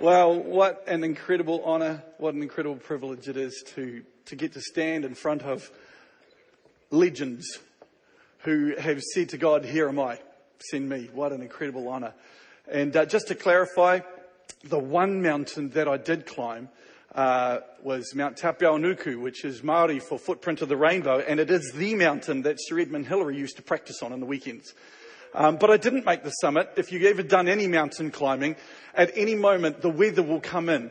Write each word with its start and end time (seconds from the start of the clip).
Well, 0.00 0.38
what 0.38 0.84
an 0.86 1.02
incredible 1.02 1.60
honor, 1.64 2.04
what 2.18 2.32
an 2.34 2.42
incredible 2.44 2.76
privilege 2.76 3.28
it 3.28 3.36
is 3.36 3.64
to, 3.74 4.04
to 4.26 4.36
get 4.36 4.52
to 4.52 4.60
stand 4.60 5.04
in 5.04 5.16
front 5.16 5.42
of 5.42 5.72
legends 6.92 7.58
who 8.44 8.76
have 8.76 9.02
said 9.02 9.30
to 9.30 9.38
God, 9.38 9.64
Here 9.64 9.88
am 9.88 9.98
I, 9.98 10.20
send 10.70 10.88
me. 10.88 11.10
What 11.12 11.32
an 11.32 11.42
incredible 11.42 11.88
honor. 11.88 12.14
And 12.70 12.96
uh, 12.96 13.06
just 13.06 13.26
to 13.26 13.34
clarify, 13.34 13.98
the 14.62 14.78
one 14.78 15.20
mountain 15.20 15.70
that 15.70 15.88
I 15.88 15.96
did 15.96 16.26
climb 16.26 16.68
uh, 17.16 17.58
was 17.82 18.14
Mount 18.14 18.36
Tapuae-o-Uenuku, 18.36 19.20
which 19.20 19.44
is 19.44 19.64
Maori 19.64 19.98
for 19.98 20.16
footprint 20.16 20.62
of 20.62 20.68
the 20.68 20.76
rainbow, 20.76 21.18
and 21.18 21.40
it 21.40 21.50
is 21.50 21.72
the 21.74 21.96
mountain 21.96 22.42
that 22.42 22.58
Sir 22.60 22.78
Edmund 22.78 23.08
Hillary 23.08 23.36
used 23.36 23.56
to 23.56 23.62
practice 23.62 24.00
on 24.00 24.12
in 24.12 24.20
the 24.20 24.26
weekends. 24.26 24.74
Um, 25.34 25.56
but 25.56 25.70
I 25.70 25.76
didn't 25.76 26.06
make 26.06 26.24
the 26.24 26.30
summit. 26.30 26.72
If 26.76 26.90
you've 26.90 27.04
ever 27.04 27.22
done 27.22 27.48
any 27.48 27.66
mountain 27.66 28.10
climbing, 28.10 28.56
at 28.94 29.12
any 29.14 29.34
moment 29.34 29.82
the 29.82 29.90
weather 29.90 30.22
will 30.22 30.40
come 30.40 30.68
in. 30.68 30.90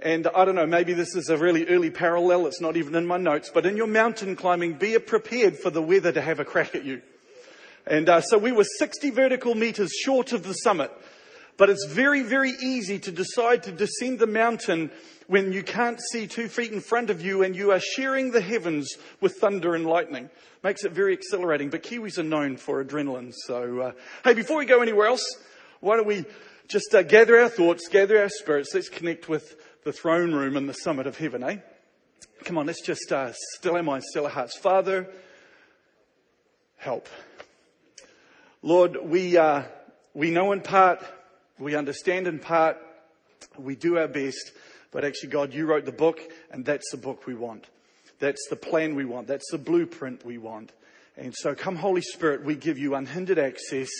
And 0.00 0.26
I 0.34 0.44
don't 0.44 0.56
know, 0.56 0.66
maybe 0.66 0.92
this 0.92 1.14
is 1.14 1.28
a 1.28 1.36
really 1.36 1.66
early 1.66 1.90
parallel. 1.90 2.46
It's 2.46 2.60
not 2.60 2.76
even 2.76 2.94
in 2.94 3.06
my 3.06 3.16
notes. 3.16 3.50
But 3.52 3.66
in 3.66 3.76
your 3.76 3.86
mountain 3.86 4.36
climbing, 4.36 4.74
be 4.74 4.98
prepared 4.98 5.58
for 5.58 5.70
the 5.70 5.82
weather 5.82 6.12
to 6.12 6.20
have 6.20 6.40
a 6.40 6.44
crack 6.44 6.74
at 6.74 6.84
you. 6.84 7.00
And 7.86 8.08
uh, 8.08 8.20
so 8.22 8.38
we 8.38 8.50
were 8.50 8.64
60 8.78 9.10
vertical 9.10 9.54
meters 9.54 9.92
short 9.92 10.32
of 10.32 10.42
the 10.42 10.54
summit. 10.54 10.90
But 11.56 11.70
it's 11.70 11.86
very, 11.86 12.22
very 12.22 12.50
easy 12.50 12.98
to 12.98 13.12
decide 13.12 13.62
to 13.64 13.72
descend 13.72 14.18
the 14.18 14.26
mountain 14.26 14.90
when 15.26 15.52
you 15.52 15.62
can't 15.62 16.00
see 16.10 16.26
two 16.26 16.48
feet 16.48 16.72
in 16.72 16.80
front 16.80 17.10
of 17.10 17.22
you 17.22 17.42
and 17.42 17.54
you 17.54 17.70
are 17.70 17.80
sharing 17.80 18.32
the 18.32 18.40
heavens 18.40 18.96
with 19.20 19.36
thunder 19.36 19.74
and 19.74 19.86
lightning. 19.86 20.30
Makes 20.62 20.84
it 20.84 20.92
very 20.92 21.14
exhilarating. 21.14 21.70
But 21.70 21.82
Kiwis 21.82 22.18
are 22.18 22.24
known 22.24 22.56
for 22.56 22.84
adrenaline. 22.84 23.32
So, 23.46 23.80
uh, 23.80 23.92
hey, 24.24 24.34
before 24.34 24.56
we 24.56 24.66
go 24.66 24.82
anywhere 24.82 25.06
else, 25.06 25.24
why 25.80 25.96
don't 25.96 26.06
we 26.06 26.24
just 26.66 26.94
uh, 26.94 27.02
gather 27.02 27.40
our 27.40 27.48
thoughts, 27.48 27.88
gather 27.88 28.20
our 28.20 28.28
spirits. 28.28 28.74
Let's 28.74 28.88
connect 28.88 29.28
with 29.28 29.56
the 29.84 29.92
throne 29.92 30.32
room 30.32 30.56
and 30.56 30.68
the 30.68 30.74
summit 30.74 31.06
of 31.06 31.18
heaven, 31.18 31.42
eh? 31.42 31.58
Come 32.44 32.58
on, 32.58 32.66
let's 32.66 32.82
just 32.82 33.12
uh, 33.12 33.32
still 33.56 33.76
our 33.76 33.82
minds, 33.82 34.06
still 34.10 34.24
our 34.24 34.30
hearts. 34.30 34.56
Father, 34.56 35.08
help. 36.76 37.08
Lord, 38.62 38.96
we, 39.02 39.36
uh, 39.36 39.64
we 40.14 40.30
know 40.30 40.52
in 40.52 40.60
part, 40.60 41.04
we 41.58 41.74
understand 41.74 42.26
in 42.26 42.38
part, 42.38 42.76
we 43.58 43.76
do 43.76 43.98
our 43.98 44.08
best, 44.08 44.52
but 44.90 45.04
actually, 45.04 45.30
God, 45.30 45.52
you 45.52 45.66
wrote 45.66 45.84
the 45.84 45.92
book, 45.92 46.20
and 46.50 46.64
that's 46.64 46.90
the 46.90 46.96
book 46.96 47.26
we 47.26 47.34
want. 47.34 47.66
That's 48.18 48.46
the 48.48 48.56
plan 48.56 48.94
we 48.94 49.04
want. 49.04 49.26
That's 49.26 49.50
the 49.50 49.58
blueprint 49.58 50.24
we 50.24 50.38
want. 50.38 50.72
And 51.16 51.34
so, 51.34 51.54
come, 51.54 51.76
Holy 51.76 52.00
Spirit, 52.00 52.44
we 52.44 52.54
give 52.54 52.78
you 52.78 52.94
unhindered 52.94 53.38
access. 53.38 53.90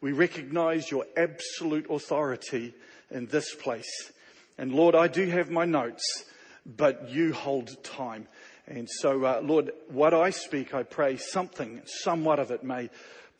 We 0.00 0.12
recognize 0.12 0.90
your 0.90 1.06
absolute 1.16 1.86
authority 1.90 2.74
in 3.10 3.26
this 3.26 3.54
place. 3.54 4.12
And 4.58 4.72
Lord, 4.72 4.94
I 4.94 5.08
do 5.08 5.26
have 5.26 5.50
my 5.50 5.64
notes, 5.64 6.24
but 6.64 7.08
you 7.10 7.32
hold 7.32 7.82
time. 7.82 8.28
And 8.66 8.88
so, 8.88 9.24
uh, 9.24 9.40
Lord, 9.42 9.72
what 9.88 10.14
I 10.14 10.30
speak, 10.30 10.72
I 10.72 10.84
pray 10.84 11.16
something, 11.16 11.82
somewhat 11.84 12.38
of 12.38 12.50
it 12.50 12.64
may 12.64 12.88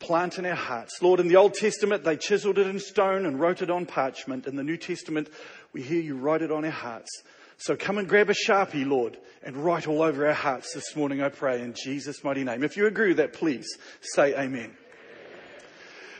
plant 0.04 0.38
in 0.38 0.44
our 0.44 0.54
hearts. 0.54 1.00
Lord, 1.00 1.18
in 1.18 1.28
the 1.28 1.36
Old 1.36 1.54
Testament, 1.54 2.04
they 2.04 2.16
chiseled 2.16 2.58
it 2.58 2.66
in 2.66 2.78
stone 2.78 3.24
and 3.24 3.40
wrote 3.40 3.62
it 3.62 3.70
on 3.70 3.86
parchment. 3.86 4.46
In 4.46 4.54
the 4.54 4.62
New 4.62 4.76
Testament, 4.76 5.30
we 5.72 5.80
hear 5.80 6.00
you 6.00 6.16
write 6.16 6.42
it 6.42 6.52
on 6.52 6.62
our 6.62 6.70
hearts. 6.70 7.22
So 7.56 7.74
come 7.74 7.96
and 7.96 8.06
grab 8.06 8.28
a 8.28 8.34
Sharpie, 8.34 8.86
Lord, 8.86 9.16
and 9.42 9.56
write 9.56 9.88
all 9.88 10.02
over 10.02 10.26
our 10.26 10.34
hearts 10.34 10.74
this 10.74 10.94
morning, 10.94 11.22
I 11.22 11.30
pray, 11.30 11.62
in 11.62 11.72
Jesus' 11.72 12.22
mighty 12.22 12.44
name. 12.44 12.62
If 12.62 12.76
you 12.76 12.86
agree 12.86 13.08
with 13.08 13.16
that, 13.16 13.32
please 13.32 13.66
say 14.02 14.38
amen. 14.38 14.76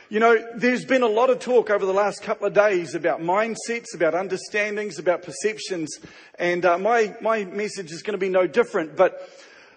You 0.09 0.19
know, 0.19 0.43
there's 0.55 0.85
been 0.85 1.03
a 1.03 1.07
lot 1.07 1.29
of 1.29 1.37
talk 1.37 1.69
over 1.69 1.85
the 1.85 1.93
last 1.93 2.23
couple 2.23 2.47
of 2.47 2.53
days 2.53 2.95
about 2.95 3.21
mindsets, 3.21 3.93
about 3.93 4.15
understandings, 4.15 4.97
about 4.97 5.21
perceptions, 5.21 5.99
and 6.39 6.65
uh, 6.65 6.79
my, 6.79 7.15
my 7.21 7.43
message 7.43 7.91
is 7.91 8.01
going 8.01 8.13
to 8.13 8.17
be 8.17 8.29
no 8.29 8.47
different. 8.47 8.95
But 8.95 9.29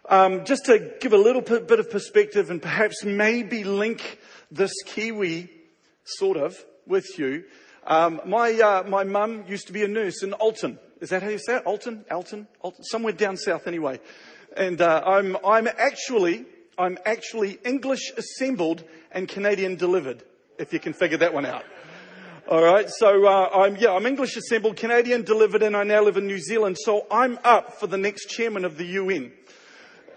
um, 0.08 0.44
just 0.44 0.64
to 0.66 0.92
give 1.00 1.12
a 1.12 1.18
little 1.18 1.42
bit 1.42 1.78
of 1.78 1.90
perspective 1.90 2.50
and 2.50 2.60
perhaps 2.60 3.04
maybe 3.04 3.62
link 3.64 4.18
this 4.50 4.72
Kiwi, 4.86 5.50
sort 6.04 6.36
of, 6.36 6.56
with 6.86 7.18
you. 7.18 7.44
Um, 7.86 8.20
my 8.26 8.52
uh, 8.52 8.82
my 8.88 9.04
mum 9.04 9.44
used 9.48 9.66
to 9.68 9.72
be 9.72 9.84
a 9.84 9.88
nurse 9.88 10.22
in 10.22 10.32
Alton. 10.34 10.78
Is 11.00 11.10
that 11.10 11.22
how 11.22 11.28
you 11.28 11.38
say 11.38 11.56
it? 11.56 11.62
Alton, 11.64 12.04
Alton, 12.10 12.48
Alton, 12.60 12.84
somewhere 12.84 13.12
down 13.12 13.36
south 13.36 13.66
anyway. 13.66 14.00
And 14.56 14.80
uh, 14.80 15.02
I'm 15.06 15.36
I'm 15.44 15.68
actually 15.68 16.44
I'm 16.76 16.98
actually 17.04 17.58
English 17.64 18.12
assembled 18.16 18.84
and 19.12 19.28
Canadian 19.28 19.76
delivered. 19.76 20.22
If 20.58 20.72
you 20.72 20.80
can 20.80 20.92
figure 20.92 21.18
that 21.18 21.32
one 21.32 21.46
out. 21.46 21.64
All 22.50 22.62
right, 22.62 22.88
so 22.88 23.26
uh, 23.26 23.50
I'm 23.54 23.76
yeah 23.76 23.92
I'm 23.92 24.06
English 24.06 24.36
assembled, 24.36 24.76
Canadian 24.76 25.22
delivered, 25.22 25.62
and 25.62 25.76
I 25.76 25.84
now 25.84 26.02
live 26.02 26.16
in 26.16 26.26
New 26.26 26.38
Zealand. 26.38 26.78
So 26.80 27.06
I'm 27.10 27.38
up 27.44 27.78
for 27.78 27.86
the 27.86 27.98
next 27.98 28.26
chairman 28.30 28.64
of 28.64 28.76
the 28.78 28.86
UN. 28.86 29.32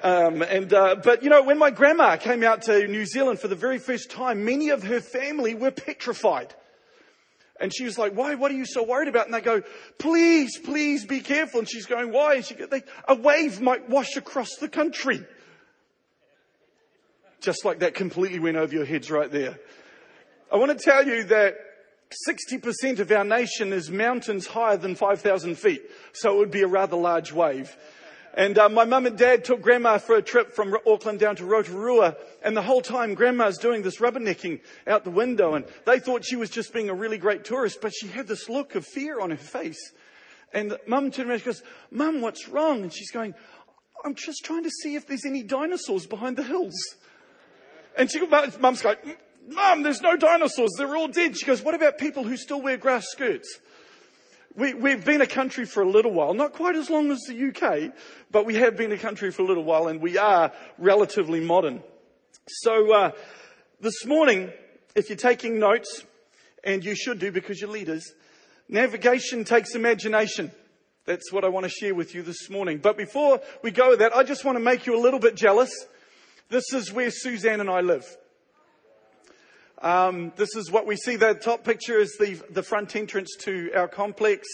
Um, 0.03 0.41
and, 0.41 0.73
uh, 0.73 0.95
but 0.95 1.23
you 1.23 1.29
know, 1.29 1.43
when 1.43 1.59
my 1.59 1.69
grandma 1.69 2.17
came 2.17 2.43
out 2.43 2.63
to 2.63 2.87
New 2.87 3.05
Zealand 3.05 3.39
for 3.39 3.47
the 3.47 3.55
very 3.55 3.77
first 3.77 4.09
time, 4.09 4.43
many 4.43 4.69
of 4.69 4.83
her 4.83 4.99
family 4.99 5.53
were 5.53 5.71
petrified. 5.71 6.53
And 7.59 7.71
she 7.73 7.83
was 7.83 7.99
like, 7.99 8.13
why, 8.13 8.33
what 8.33 8.51
are 8.51 8.55
you 8.55 8.65
so 8.65 8.81
worried 8.83 9.07
about? 9.07 9.27
And 9.27 9.35
they 9.35 9.41
go, 9.41 9.61
please, 9.99 10.57
please 10.57 11.05
be 11.05 11.19
careful. 11.19 11.59
And 11.59 11.69
she's 11.69 11.85
going, 11.85 12.11
why? 12.11 12.35
And 12.35 12.45
she 12.45 12.55
goes, 12.55 12.69
a 13.07 13.13
wave 13.13 13.61
might 13.61 13.87
wash 13.87 14.17
across 14.17 14.55
the 14.55 14.67
country. 14.67 15.23
Just 17.39 17.63
like 17.63 17.79
that 17.79 17.93
completely 17.93 18.39
went 18.39 18.57
over 18.57 18.73
your 18.73 18.85
heads 18.85 19.11
right 19.11 19.31
there. 19.31 19.59
I 20.51 20.57
want 20.57 20.77
to 20.77 20.83
tell 20.83 21.05
you 21.05 21.23
that 21.25 21.55
60% 22.27 22.99
of 22.99 23.11
our 23.11 23.23
nation 23.23 23.71
is 23.73 23.91
mountains 23.91 24.47
higher 24.47 24.77
than 24.77 24.95
5,000 24.95 25.55
feet. 25.55 25.83
So 26.13 26.33
it 26.35 26.37
would 26.39 26.51
be 26.51 26.63
a 26.63 26.67
rather 26.67 26.97
large 26.97 27.31
wave. 27.31 27.75
And 28.33 28.57
uh, 28.57 28.69
my 28.69 28.85
mum 28.85 29.05
and 29.05 29.17
dad 29.17 29.43
took 29.43 29.61
grandma 29.61 29.97
for 29.97 30.15
a 30.15 30.21
trip 30.21 30.55
from 30.55 30.75
Auckland 30.87 31.19
down 31.19 31.35
to 31.37 31.45
Rotorua. 31.45 32.15
And 32.41 32.55
the 32.55 32.61
whole 32.61 32.81
time 32.81 33.13
grandma's 33.13 33.57
doing 33.57 33.81
this 33.81 33.97
rubbernecking 33.97 34.61
out 34.87 35.03
the 35.03 35.11
window. 35.11 35.55
And 35.55 35.65
they 35.85 35.99
thought 35.99 36.23
she 36.23 36.37
was 36.37 36.49
just 36.49 36.73
being 36.73 36.89
a 36.89 36.93
really 36.93 37.17
great 37.17 37.43
tourist, 37.43 37.79
but 37.81 37.93
she 37.93 38.07
had 38.07 38.27
this 38.27 38.47
look 38.47 38.75
of 38.75 38.85
fear 38.85 39.19
on 39.19 39.31
her 39.31 39.37
face. 39.37 39.91
And 40.53 40.77
mum 40.87 41.11
turned 41.11 41.29
around 41.29 41.39
and 41.39 41.45
goes, 41.45 41.63
Mum, 41.91 42.21
what's 42.21 42.47
wrong? 42.47 42.83
And 42.83 42.93
she's 42.93 43.11
going, 43.11 43.33
I'm 44.03 44.15
just 44.15 44.43
trying 44.43 44.63
to 44.63 44.69
see 44.69 44.95
if 44.95 45.07
there's 45.07 45.25
any 45.25 45.43
dinosaurs 45.43 46.05
behind 46.05 46.37
the 46.37 46.43
hills. 46.43 46.75
And 47.97 48.09
she, 48.09 48.25
mum's 48.59 48.81
going, 48.81 48.97
Mum, 49.47 49.83
there's 49.83 50.01
no 50.01 50.15
dinosaurs. 50.15 50.71
They're 50.77 50.95
all 50.95 51.07
dead. 51.07 51.37
She 51.37 51.45
goes, 51.45 51.61
what 51.61 51.75
about 51.75 51.97
people 51.97 52.23
who 52.23 52.37
still 52.37 52.61
wear 52.61 52.77
grass 52.77 53.07
skirts? 53.09 53.59
We, 54.55 54.73
we've 54.73 55.05
been 55.05 55.21
a 55.21 55.27
country 55.27 55.65
for 55.65 55.81
a 55.81 55.89
little 55.89 56.11
while, 56.11 56.33
not 56.33 56.53
quite 56.53 56.75
as 56.75 56.89
long 56.89 57.09
as 57.11 57.19
the 57.21 57.49
UK, 57.49 57.93
but 58.31 58.45
we 58.45 58.55
have 58.55 58.75
been 58.75 58.91
a 58.91 58.97
country 58.97 59.31
for 59.31 59.43
a 59.43 59.45
little 59.45 59.63
while 59.63 59.87
and 59.87 60.01
we 60.01 60.17
are 60.17 60.51
relatively 60.77 61.39
modern. 61.39 61.81
So, 62.47 62.91
uh, 62.91 63.11
this 63.79 64.05
morning, 64.05 64.51
if 64.93 65.09
you're 65.09 65.17
taking 65.17 65.57
notes, 65.57 66.03
and 66.63 66.83
you 66.83 66.95
should 66.95 67.19
do 67.19 67.31
because 67.31 67.59
you're 67.59 67.69
leaders, 67.69 68.13
navigation 68.69 69.43
takes 69.43 69.75
imagination. 69.75 70.51
That's 71.05 71.31
what 71.31 71.43
I 71.43 71.49
want 71.49 71.63
to 71.63 71.69
share 71.69 71.95
with 71.95 72.13
you 72.13 72.21
this 72.21 72.49
morning. 72.49 72.77
But 72.77 72.97
before 72.97 73.41
we 73.63 73.71
go 73.71 73.89
with 73.89 73.99
that, 73.99 74.15
I 74.15 74.23
just 74.23 74.45
want 74.45 74.57
to 74.57 74.63
make 74.63 74.85
you 74.85 74.95
a 74.95 75.01
little 75.01 75.19
bit 75.19 75.35
jealous. 75.35 75.71
This 76.49 76.73
is 76.73 76.91
where 76.91 77.09
Suzanne 77.09 77.59
and 77.59 77.69
I 77.69 77.81
live. 77.81 78.05
Um, 79.81 80.31
this 80.35 80.55
is 80.55 80.69
what 80.71 80.85
we 80.85 80.95
see. 80.95 81.15
The 81.15 81.33
top 81.33 81.63
picture 81.63 81.97
is 81.97 82.15
the, 82.19 82.39
the 82.51 82.61
front 82.61 82.95
entrance 82.95 83.35
to 83.41 83.71
our 83.73 83.87
complex. 83.87 84.47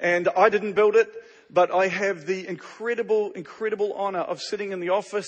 And 0.00 0.28
I 0.36 0.48
didn't 0.48 0.74
build 0.74 0.94
it, 0.94 1.12
but 1.50 1.74
I 1.74 1.88
have 1.88 2.24
the 2.24 2.46
incredible, 2.46 3.32
incredible 3.32 3.92
honor 3.94 4.20
of 4.20 4.40
sitting 4.40 4.70
in 4.70 4.78
the 4.78 4.90
office 4.90 5.26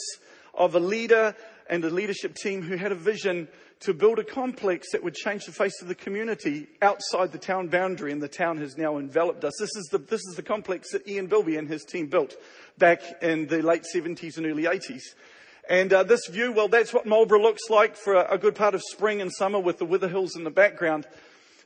of 0.55 0.77
a 0.77 0.81
leader 0.81 1.35
and 1.69 1.85
a 1.85 1.91
leadership 1.91 2.37
team 2.37 2.63
who 2.63 2.77
had 2.77 2.93
a 2.93 2.97
vision 2.97 3.49
to 3.81 3.93
build 3.93 4.21
a 4.21 4.25
complex 4.25 4.93
that 4.93 5.03
would 5.03 5.15
change 5.15 5.47
the 5.47 5.53
face 5.53 5.83
of 5.83 5.89
the 5.89 5.95
community 5.97 6.69
outside 6.81 7.33
the 7.33 7.39
town 7.39 7.67
boundary, 7.67 8.13
and 8.13 8.23
the 8.23 8.29
town 8.29 8.59
has 8.59 8.79
now 8.79 8.97
enveloped 8.97 9.43
us. 9.43 9.55
This 9.59 9.75
is 9.75 9.89
the, 9.91 9.99
this 9.99 10.21
is 10.21 10.37
the 10.37 10.43
complex 10.43 10.93
that 10.93 11.09
Ian 11.09 11.27
Bilby 11.27 11.57
and 11.57 11.69
his 11.69 11.83
team 11.83 12.07
built 12.07 12.37
back 12.79 13.01
in 13.21 13.49
the 13.49 13.61
late 13.61 13.83
70s 13.93 14.37
and 14.37 14.47
early 14.47 14.65
80s. 14.65 15.03
And 15.69 15.93
uh, 15.93 16.03
this 16.03 16.27
view, 16.27 16.53
well, 16.53 16.69
that's 16.69 16.93
what 16.93 17.07
Marlborough 17.07 17.41
looks 17.41 17.71
like 17.71 17.97
for 17.97 18.15
a, 18.15 18.35
a, 18.35 18.39
good 18.39 18.57
part 18.57 18.75
of 18.75 18.83
spring 18.83 19.21
and 19.21 19.33
summer 19.33 19.61
with 19.61 19.79
the 19.79 19.85
Wither 19.85 20.09
Hills 20.09 20.35
in 20.35 20.43
the 20.43 20.51
background. 20.51 21.07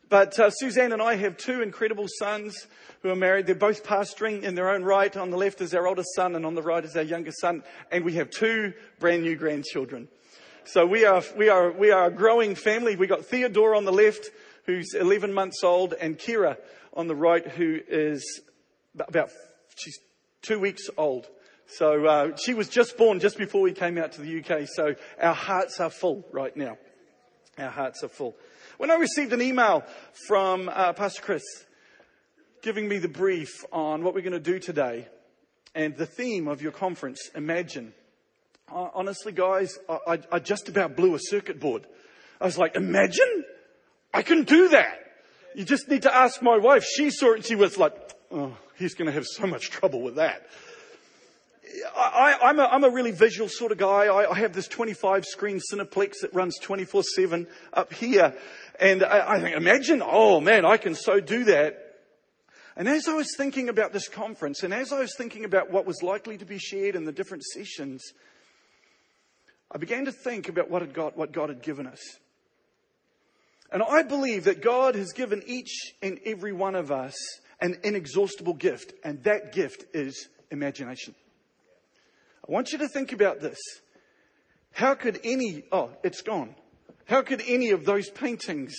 But 0.09 0.39
uh, 0.39 0.51
Suzanne 0.51 0.93
and 0.93 1.01
I 1.01 1.17
have 1.17 1.37
two 1.39 1.63
incredible 1.63 2.07
sons 2.19 2.67
who 3.03 3.09
are 3.11 3.17
married. 3.17 3.47
They're 3.47 3.55
both 3.55 3.85
pastoring 3.85 4.43
in 4.43 4.55
their 4.55 4.69
own 4.69 4.85
right. 4.85 5.17
On 5.17 5.31
the 5.31 5.39
left 5.39 5.61
is 5.63 5.75
our 5.75 5.87
oldest 5.87 6.15
son, 6.15 6.37
and 6.37 6.45
on 6.45 6.55
the 6.55 6.63
right 6.63 6.85
is 6.85 6.97
our 6.97 7.03
youngest 7.03 7.41
son. 7.41 7.63
And 7.91 8.05
we 8.05 8.13
have 8.15 8.31
two 8.31 8.75
brand 9.01 9.23
new 9.23 9.35
grandchildren. 9.35 10.09
So 10.65 10.85
we 10.85 11.05
are, 11.05 11.23
we 11.37 11.49
are, 11.49 11.73
we 11.73 11.91
are 11.91 12.07
a 12.07 12.11
growing 12.11 12.55
family. 12.55 12.97
We 12.97 13.07
got 13.07 13.25
Theodore 13.25 13.75
on 13.75 13.85
the 13.85 13.93
left, 13.93 14.31
who's 14.67 14.95
11 14.95 15.33
months 15.33 15.65
old, 15.65 15.95
and 15.95 16.19
Kira 16.19 16.59
on 16.93 17.07
the 17.07 17.15
right, 17.15 17.47
who 17.47 17.81
is 17.89 18.43
about, 18.99 19.31
she's 19.77 19.99
two 20.43 20.59
weeks 20.59 20.89
old. 20.99 21.27
So 21.69 22.07
uh, 22.07 22.37
she 22.37 22.55
was 22.55 22.69
just 22.69 22.97
born 22.97 23.21
just 23.21 23.39
before 23.39 23.61
we 23.61 23.73
came 23.73 23.99
out 23.99 24.13
to 24.13 24.21
the 24.21 24.39
UK. 24.41 24.69
So 24.69 24.95
our 25.21 25.35
hearts 25.35 25.81
are 25.81 25.91
full 25.91 26.25
right 26.33 26.57
now. 26.57 26.79
Our 27.59 27.71
hearts 27.71 28.05
are 28.05 28.09
full. 28.09 28.37
When 28.79 28.91
I 28.91 28.97
received 28.97 29.33
an 29.33 29.43
email 29.43 29.85
from 30.29 30.69
uh, 30.69 30.93
Pastor 30.93 31.23
Chris 31.23 31.43
giving 32.63 32.89
me 32.89 32.99
the 32.99 33.09
brief 33.09 33.65
on 33.73 34.05
what 34.05 34.15
we're 34.15 34.21
going 34.21 34.33
to 34.33 34.41
do 34.41 34.59
today 34.59 35.09
and 35.75 35.97
the 35.97 36.07
theme 36.07 36.49
of 36.49 36.63
your 36.63 36.73
conference, 36.73 37.31
Imagine. 37.35 37.95
Uh, 38.71 38.89
honestly, 38.95 39.33
guys, 39.33 39.79
I, 39.89 40.19
I, 40.33 40.39
just 40.41 40.69
about 40.69 40.97
blew 40.97 41.15
a 41.15 41.21
circuit 41.21 41.61
board. 41.61 41.87
I 42.41 42.45
was 42.45 42.59
like, 42.59 42.75
Imagine? 42.75 43.45
I 44.13 44.23
can 44.23 44.45
do 44.45 44.71
that. 44.71 44.99
You 45.55 45.65
just 45.65 45.89
need 45.89 46.03
to 46.03 46.15
ask 46.15 46.43
my 46.43 46.59
wife. 46.59 46.85
She 46.85 47.11
saw 47.11 47.33
it 47.33 47.37
and 47.37 47.45
she 47.45 47.55
was 47.55 47.79
like, 47.79 47.95
oh, 48.31 48.57
he's 48.77 48.95
going 48.95 49.07
to 49.07 49.13
have 49.13 49.27
so 49.27 49.47
much 49.47 49.71
trouble 49.71 50.03
with 50.03 50.17
that. 50.17 50.47
I, 51.97 52.51
am 52.51 52.61
a, 52.61 52.65
I'm 52.65 52.85
a 52.85 52.91
really 52.91 53.11
visual 53.11 53.49
sort 53.49 53.73
of 53.73 53.79
guy. 53.79 54.07
I, 54.07 54.31
I 54.31 54.39
have 54.39 54.53
this 54.53 54.69
25 54.69 55.25
screen 55.25 55.61
Cineplex 55.73 56.21
that 56.23 56.35
runs 56.35 56.59
24 56.59 57.03
7 57.03 57.47
up 57.73 57.93
here. 57.93 58.35
And 58.79 59.03
I, 59.03 59.35
I 59.35 59.41
think, 59.41 59.57
imagine, 59.57 60.03
oh 60.05 60.41
man, 60.41 60.65
I 60.65 60.77
can 60.77 60.95
so 60.95 61.21
do 61.21 61.45
that. 61.45 61.83
And 62.77 62.89
as 62.89 63.09
I 63.09 63.15
was 63.15 63.35
thinking 63.37 63.69
about 63.69 63.93
this 63.93 64.09
conference 64.09 64.63
and 64.63 64.75
as 64.75 64.93
I 64.93 65.01
was 65.01 65.15
thinking 65.17 65.45
about 65.45 65.71
what 65.71 65.87
was 65.87 66.03
likely 66.03 66.37
to 66.39 66.45
be 66.45 66.59
shared 66.59 66.95
in 66.95 67.05
the 67.05 67.13
different 67.13 67.43
sessions, 67.43 68.13
I 69.73 69.79
began 69.79 70.05
to 70.05 70.13
think 70.13 70.49
about 70.49 70.71
what, 70.71 71.17
what 71.17 71.33
God 71.33 71.49
had 71.49 71.63
given 71.63 71.87
us. 71.87 72.01
And 73.73 73.83
I 73.83 74.03
believe 74.03 74.45
that 74.45 74.63
God 74.63 74.95
has 74.95 75.13
given 75.13 75.43
each 75.47 75.95
and 76.03 76.21
every 76.25 76.53
one 76.53 76.75
of 76.75 76.93
us 76.93 77.15
an 77.61 77.79
inexhaustible 77.83 78.55
gift, 78.55 78.93
and 79.03 79.25
that 79.25 79.53
gift 79.53 79.87
is 79.95 80.29
imagination. 80.51 81.15
I 82.49 82.53
want 82.53 82.73
you 82.73 82.79
to 82.79 82.89
think 82.89 83.13
about 83.13 83.41
this. 83.41 83.59
How 84.73 84.95
could 84.95 85.21
any, 85.25 85.65
oh, 85.73 85.91
it's 86.05 86.23
gone. 86.23 86.55
How 87.07 87.23
could 87.23 87.43
any 87.47 87.71
of 87.71 87.85
those 87.85 88.11
paintings 88.11 88.75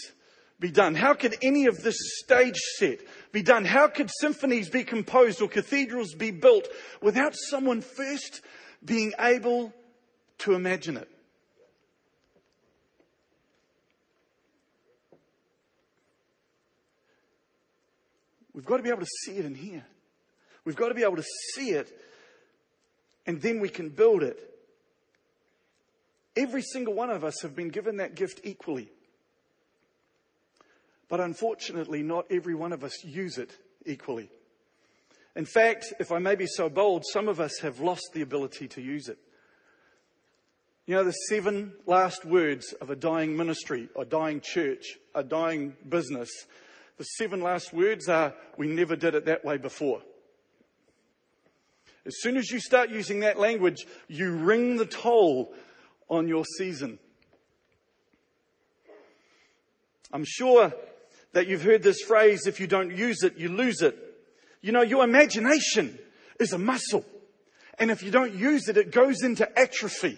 be 0.59 0.71
done? 0.71 0.95
How 0.95 1.13
could 1.13 1.35
any 1.41 1.65
of 1.65 1.81
this 1.81 1.97
stage 2.19 2.57
set 2.77 2.99
be 3.31 3.41
done? 3.41 3.65
How 3.65 3.87
could 3.87 4.09
symphonies 4.19 4.69
be 4.69 4.83
composed 4.83 5.41
or 5.41 5.47
cathedrals 5.47 6.13
be 6.13 6.31
built 6.31 6.67
without 7.01 7.33
someone 7.35 7.81
first 7.81 8.41
being 8.83 9.13
able 9.19 9.73
to 10.39 10.53
imagine 10.53 10.97
it? 10.97 11.09
We've 18.53 18.65
got 18.65 18.77
to 18.77 18.83
be 18.83 18.89
able 18.89 19.01
to 19.01 19.11
see 19.25 19.33
it 19.33 19.45
in 19.45 19.55
here. 19.55 19.85
We've 20.65 20.75
got 20.75 20.89
to 20.89 20.95
be 20.95 21.03
able 21.03 21.17
to 21.17 21.25
see 21.53 21.71
it 21.71 21.95
and 23.27 23.41
then 23.41 23.59
we 23.59 23.69
can 23.69 23.89
build 23.89 24.23
it. 24.23 24.39
Every 26.35 26.61
single 26.61 26.93
one 26.93 27.09
of 27.09 27.23
us 27.23 27.41
have 27.41 27.55
been 27.55 27.69
given 27.69 27.97
that 27.97 28.15
gift 28.15 28.41
equally. 28.43 28.89
But 31.09 31.19
unfortunately, 31.19 32.03
not 32.03 32.25
every 32.31 32.55
one 32.55 32.73
of 32.73 32.83
us 32.83 33.03
use 33.03 33.37
it 33.37 33.51
equally. 33.85 34.29
In 35.35 35.45
fact, 35.45 35.93
if 35.99 36.11
I 36.11 36.19
may 36.19 36.35
be 36.35 36.47
so 36.47 36.69
bold, 36.69 37.03
some 37.05 37.27
of 37.27 37.39
us 37.39 37.59
have 37.59 37.79
lost 37.79 38.09
the 38.13 38.21
ability 38.21 38.67
to 38.69 38.81
use 38.81 39.07
it. 39.07 39.17
You 40.85 40.95
know, 40.95 41.03
the 41.03 41.11
seven 41.11 41.73
last 41.85 42.23
words 42.23 42.73
of 42.73 42.89
a 42.89 42.95
dying 42.95 43.35
ministry, 43.35 43.89
a 43.95 44.05
dying 44.05 44.41
church, 44.41 44.97
a 45.13 45.23
dying 45.23 45.75
business, 45.87 46.29
the 46.97 47.03
seven 47.03 47.41
last 47.41 47.73
words 47.73 48.07
are, 48.07 48.33
we 48.57 48.67
never 48.67 48.95
did 48.95 49.15
it 49.15 49.25
that 49.25 49.43
way 49.45 49.57
before. 49.57 50.01
As 52.07 52.21
soon 52.21 52.37
as 52.37 52.49
you 52.49 52.61
start 52.61 52.89
using 52.89 53.19
that 53.19 53.37
language, 53.37 53.85
you 54.07 54.31
ring 54.31 54.77
the 54.77 54.85
toll 54.85 55.53
on 56.09 56.29
your 56.29 56.45
season. 56.57 56.99
I'm 60.13 60.23
sure 60.25 60.73
that 61.33 61.47
you've 61.47 61.63
heard 61.63 61.83
this 61.83 61.99
phrase 62.01 62.47
if 62.47 62.61
you 62.61 62.67
don't 62.67 62.95
use 62.95 63.23
it, 63.23 63.37
you 63.37 63.49
lose 63.49 63.81
it. 63.81 63.97
You 64.61 64.71
know, 64.71 64.83
your 64.83 65.03
imagination 65.03 65.99
is 66.39 66.53
a 66.53 66.57
muscle. 66.57 67.05
And 67.77 67.91
if 67.91 68.01
you 68.01 68.09
don't 68.09 68.33
use 68.33 68.69
it, 68.69 68.77
it 68.77 68.91
goes 68.91 69.21
into 69.21 69.59
atrophy. 69.59 70.17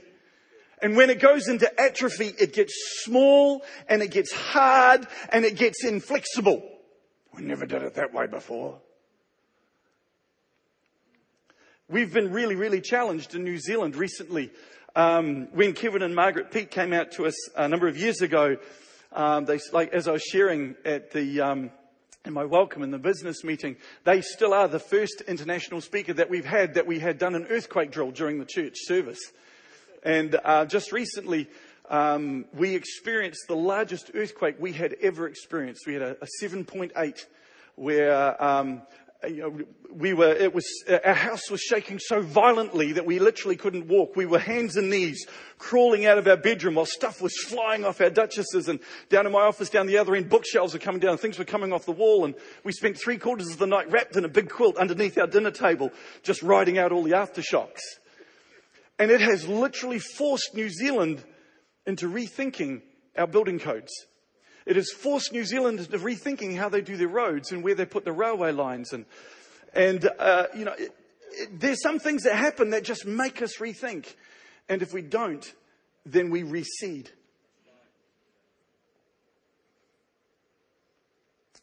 And 0.84 0.96
when 0.96 1.10
it 1.10 1.20
goes 1.20 1.48
into 1.48 1.68
atrophy, 1.82 2.34
it 2.40 2.54
gets 2.54 3.02
small 3.02 3.64
and 3.88 4.04
it 4.04 4.12
gets 4.12 4.32
hard 4.32 5.08
and 5.30 5.44
it 5.44 5.56
gets 5.56 5.84
inflexible. 5.84 6.64
We 7.36 7.42
never 7.42 7.66
did 7.66 7.82
it 7.82 7.96
that 7.96 8.14
way 8.14 8.28
before. 8.28 8.80
We've 11.92 12.14
been 12.14 12.32
really, 12.32 12.56
really 12.56 12.82
challenged 12.82 13.34
in 13.34 13.44
New 13.44 13.58
Zealand 13.58 13.96
recently. 13.96 14.52
Um, 14.96 15.48
when 15.54 15.74
Kevin 15.74 16.04
and 16.04 16.14
Margaret 16.14 16.52
Pete 16.52 16.70
came 16.70 16.94
out 16.94 17.14
to 17.14 17.26
us 17.26 17.34
a 17.56 17.68
number 17.68 17.88
of 17.88 17.98
years 17.98 18.22
ago, 18.22 18.58
um, 19.12 19.46
they, 19.46 19.60
like, 19.74 19.92
as 19.92 20.08
I 20.08 20.12
was 20.12 20.22
sharing 20.22 20.76
at 20.86 21.10
the, 21.10 21.42
um, 21.42 21.72
in 22.26 22.34
my 22.34 22.46
welcome 22.46 22.84
in 22.84 22.92
the 22.92 23.00
business 23.00 23.44
meeting, 23.44 23.76
they 24.04 24.22
still 24.22 24.54
are 24.54 24.68
the 24.68 24.78
first 24.78 25.22
international 25.28 25.82
speaker 25.82 26.14
that 26.14 26.30
we've 26.30 26.46
had 26.46 26.76
that 26.76 26.86
we 26.86 27.00
had 27.00 27.18
done 27.18 27.34
an 27.34 27.48
earthquake 27.50 27.90
drill 27.90 28.12
during 28.12 28.38
the 28.38 28.46
church 28.46 28.76
service. 28.82 29.32
And 30.04 30.40
uh, 30.44 30.66
just 30.66 30.92
recently, 30.92 31.50
um, 31.90 32.46
we 32.54 32.76
experienced 32.76 33.48
the 33.48 33.56
largest 33.56 34.12
earthquake 34.14 34.58
we 34.60 34.74
had 34.74 34.96
ever 35.02 35.28
experienced. 35.28 35.88
We 35.88 35.94
had 35.94 36.04
a, 36.04 36.18
a 36.22 36.28
7.8 36.40 37.26
where 37.78 38.44
um, 38.44 38.84
Uh, 39.22 39.28
you 39.28 39.42
know, 39.42 39.66
we 39.94 40.14
were, 40.14 40.32
it 40.32 40.54
was, 40.54 40.66
uh, 40.88 40.98
our 41.04 41.14
house 41.14 41.52
was 41.52 41.60
shaking 41.60 42.00
so 42.00 42.22
violently 42.22 42.94
that 42.94 43.06
we 43.06 43.20
literally 43.20 43.58
couldn't 43.58 43.88
walk. 43.88 44.16
We 44.16 44.26
were 44.26 44.40
hands 44.40 44.78
and 44.78 44.90
knees 44.90 45.26
crawling 45.58 46.06
out 46.06 46.18
of 46.18 46.26
our 46.28 46.38
bedroom 46.38 46.76
while 46.76 46.86
stuff 46.86 47.22
was 47.22 47.36
flying 47.38 47.84
off 47.84 48.00
our 48.00 48.10
duchesses 48.10 48.70
and 48.70 48.80
down 49.10 49.26
in 49.26 49.34
my 49.34 49.42
office 49.42 49.70
down 49.70 49.88
the 49.88 49.98
other 49.98 50.16
end, 50.16 50.30
bookshelves 50.30 50.74
were 50.74 50.80
coming 50.80 51.02
down, 51.02 51.18
things 51.18 51.38
were 51.38 51.44
coming 51.44 51.74
off 51.74 51.86
the 51.86 51.92
wall 51.92 52.24
and 52.24 52.34
we 52.64 52.72
spent 52.72 52.98
three 52.98 53.18
quarters 53.18 53.52
of 53.52 53.58
the 53.58 53.68
night 53.68 53.92
wrapped 53.92 54.16
in 54.16 54.24
a 54.24 54.30
big 54.30 54.50
quilt 54.50 54.78
underneath 54.78 55.18
our 55.18 55.28
dinner 55.28 55.52
table, 55.52 55.92
just 56.24 56.42
riding 56.42 56.78
out 56.78 56.94
all 56.94 57.04
the 57.04 57.12
aftershocks. 57.12 57.82
And 58.98 59.12
it 59.12 59.20
has 59.20 59.48
literally 59.50 60.00
forced 60.00 60.56
New 60.56 60.70
Zealand 60.70 61.24
into 61.86 62.08
rethinking 62.08 62.84
our 63.18 63.28
building 63.28 63.60
codes. 63.60 63.92
It 64.70 64.76
has 64.76 64.92
forced 64.92 65.34
New 65.34 65.46
Zealand 65.46 65.80
into 65.80 65.98
rethinking 65.98 66.56
how 66.56 66.70
they 66.70 66.82
do 66.82 66.96
their 66.96 67.08
roads 67.08 67.52
and 67.52 67.64
where 67.64 67.74
they 67.74 67.86
put 67.86 68.06
the 68.06 68.12
railway 68.12 68.52
lines. 68.52 68.94
And, 68.94 69.06
and 69.74 70.08
uh, 70.20 70.46
you 70.56 70.64
know, 70.64 70.74
it, 70.74 70.96
it, 71.32 71.60
there's 71.60 71.82
some 71.82 71.98
things 71.98 72.22
that 72.26 72.36
happen 72.36 72.70
that 72.70 72.84
just 72.84 73.08
make 73.08 73.42
us 73.42 73.58
rethink. 73.58 74.06
And 74.70 74.84
if 74.84 74.94
we 74.94 75.02
don't, 75.02 75.44
then 76.06 76.30
we 76.30 76.44
recede. 76.44 77.10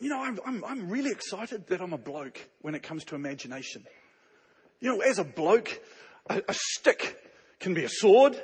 You 0.01 0.09
know, 0.09 0.21
I'm, 0.21 0.41
I'm, 0.45 0.65
I'm 0.65 0.91
really 0.91 1.13
excited 1.13 1.69
that 1.69 1.81
I'm 1.81 1.93
a 1.93 1.99
bloke 1.99 2.41
when 2.63 2.75
it 2.75 2.83
comes 2.83 3.05
to 3.05 3.15
imagination. 3.15 3.85
You 4.81 4.97
know, 4.97 5.01
as 5.01 5.21
a 5.21 5.25
bloke, 5.25 5.81
a, 6.29 6.43
a 6.49 6.55
stick 6.55 7.17
can 7.61 7.73
be 7.73 7.85
a 7.85 7.89
sword, 7.89 8.37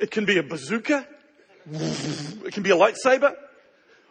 it 0.00 0.10
can 0.10 0.24
be 0.24 0.38
a 0.38 0.42
bazooka, 0.42 1.06
it 1.70 2.52
can 2.52 2.64
be 2.64 2.70
a 2.70 2.76
lightsaber, 2.76 3.36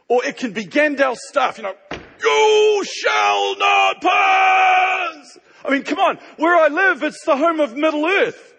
or 0.07 0.23
it 0.25 0.37
can 0.37 0.51
be 0.51 0.65
Gandalf's 0.65 1.27
stuff, 1.27 1.57
you 1.57 1.63
know, 1.63 1.75
you 1.91 2.85
shall 2.85 3.57
not 3.57 4.01
pass. 4.01 5.37
I 5.65 5.71
mean, 5.71 5.83
come 5.83 5.99
on, 5.99 6.17
where 6.37 6.55
I 6.55 6.67
live, 6.67 7.03
it's 7.03 7.23
the 7.25 7.37
home 7.37 7.59
of 7.59 7.75
Middle 7.75 8.05
Earth. 8.05 8.53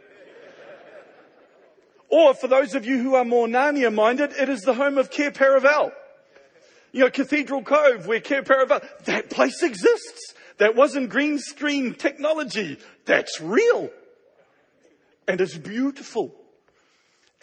Or 2.09 2.35
for 2.35 2.47
those 2.47 2.75
of 2.75 2.87
you 2.87 3.03
who 3.03 3.15
are 3.15 3.25
more 3.25 3.47
Narnia 3.47 3.93
minded, 3.93 4.33
it 4.33 4.49
is 4.49 4.63
the 4.63 4.75
home 4.75 4.99
of 4.99 5.11
Cair 5.11 5.33
Paravel. 5.33 5.93
You 6.93 7.01
know, 7.01 7.11
Cathedral 7.11 7.63
Cove, 7.63 8.07
where 8.07 8.21
Cair 8.21 8.43
Paravel, 8.43 8.87
that 9.05 9.31
place 9.31 9.63
exists. 9.63 10.35
That 10.59 10.77
wasn't 10.77 11.11
green 11.11 11.41
screen 11.41 11.95
technology. 11.95 12.79
That's 13.05 13.41
real. 13.41 13.91
And 15.27 15.41
it's 15.41 15.57
beautiful 15.57 16.33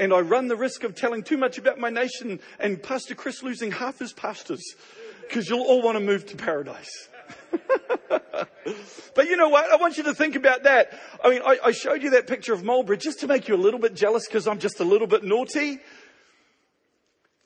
and 0.01 0.12
I 0.12 0.20
run 0.22 0.48
the 0.48 0.55
risk 0.55 0.84
of 0.84 0.96
telling 0.96 1.22
too 1.22 1.38
much 1.38 1.60
about 1.60 1.77
my 1.77 1.91
nation 1.91 2.39
and 2.60 2.81
Pastor 2.81 3.13
Chris 3.13 3.43
losing 3.43 3.72
half 3.72 4.00
his 4.00 4.13
pastors 4.13 4.63
because 5.22 5.48
you'll 5.48 5.62
all 5.62 5.84
want 5.84 5.96
to 5.96 6.03
move 6.03 6.25
to 6.25 6.36
paradise. 6.36 6.89
but 9.13 9.27
you 9.29 9.38
know 9.38 9.50
what? 9.50 9.72
I 9.72 9.75
want 9.75 9.98
you 9.98 10.03
to 10.05 10.15
think 10.15 10.36
about 10.36 10.63
that. 10.63 11.00
I 11.24 11.29
mean, 11.29 11.43
I, 11.46 11.60
I 11.65 11.72
showed 11.72 12.01
you 12.01 12.10
that 12.10 12.25
picture 12.25 12.51
of 12.51 12.63
Marlborough 12.63 12.98
just 12.98 13.20
to 13.20 13.27
make 13.27 13.48
you 13.48 13.53
a 13.53 13.62
little 13.62 13.79
bit 13.79 13.93
jealous 13.93 14.25
because 14.27 14.48
I'm 14.48 14.58
just 14.58 14.79
a 14.79 14.84
little 14.84 15.05
bit 15.05 15.24
naughty. 15.24 15.77